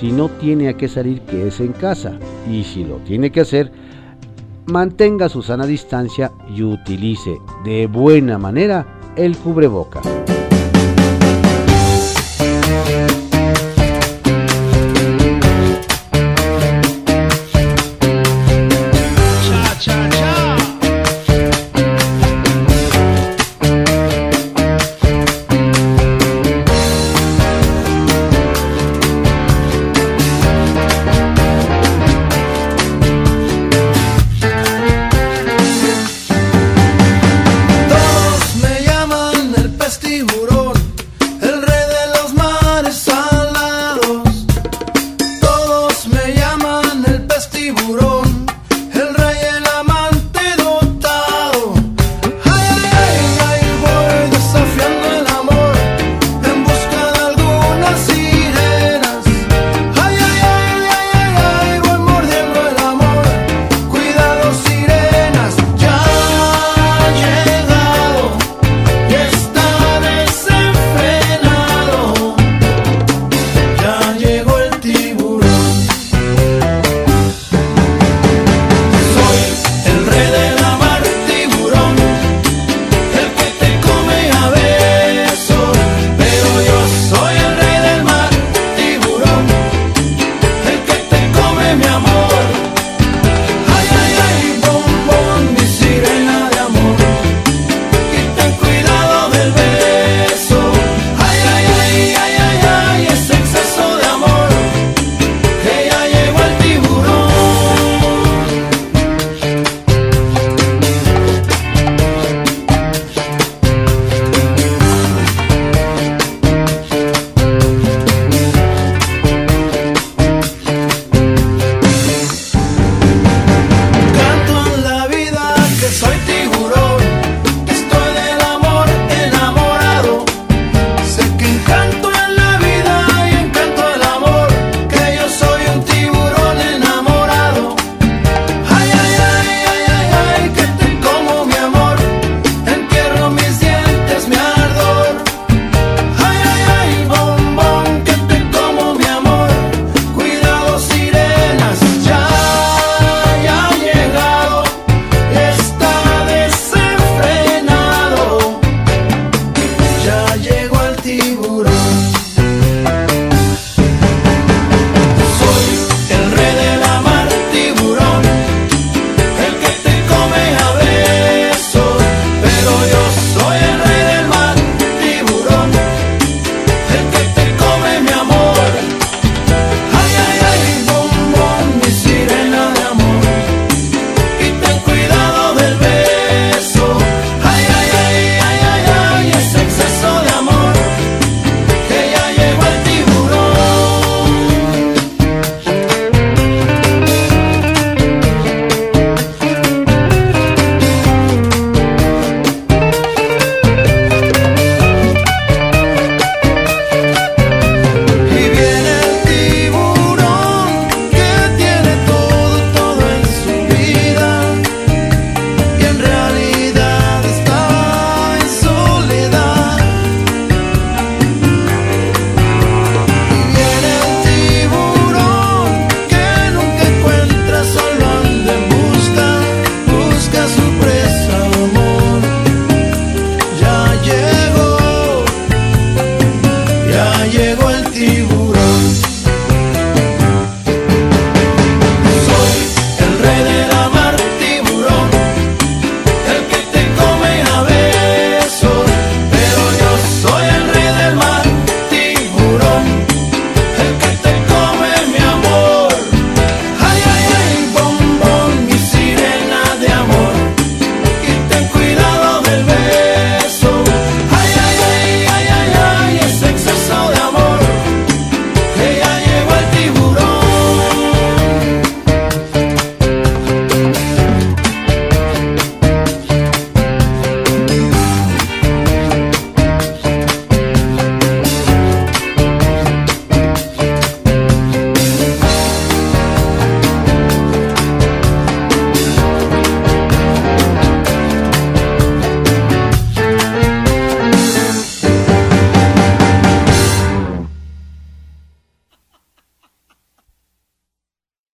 Si 0.00 0.10
no 0.10 0.30
tiene 0.30 0.70
a 0.70 0.76
qué 0.78 0.88
salir, 0.88 1.20
quédese 1.20 1.64
en 1.66 1.72
casa. 1.74 2.18
Y 2.50 2.64
si 2.64 2.82
lo 2.82 2.96
tiene 2.96 3.30
que 3.30 3.42
hacer, 3.42 3.70
mantenga 4.64 5.28
su 5.28 5.42
sana 5.42 5.66
distancia 5.66 6.32
y 6.48 6.62
utilice 6.62 7.36
de 7.62 7.86
buena 7.86 8.38
manera 8.38 8.86
el 9.16 9.36
cubreboca. 9.36 10.00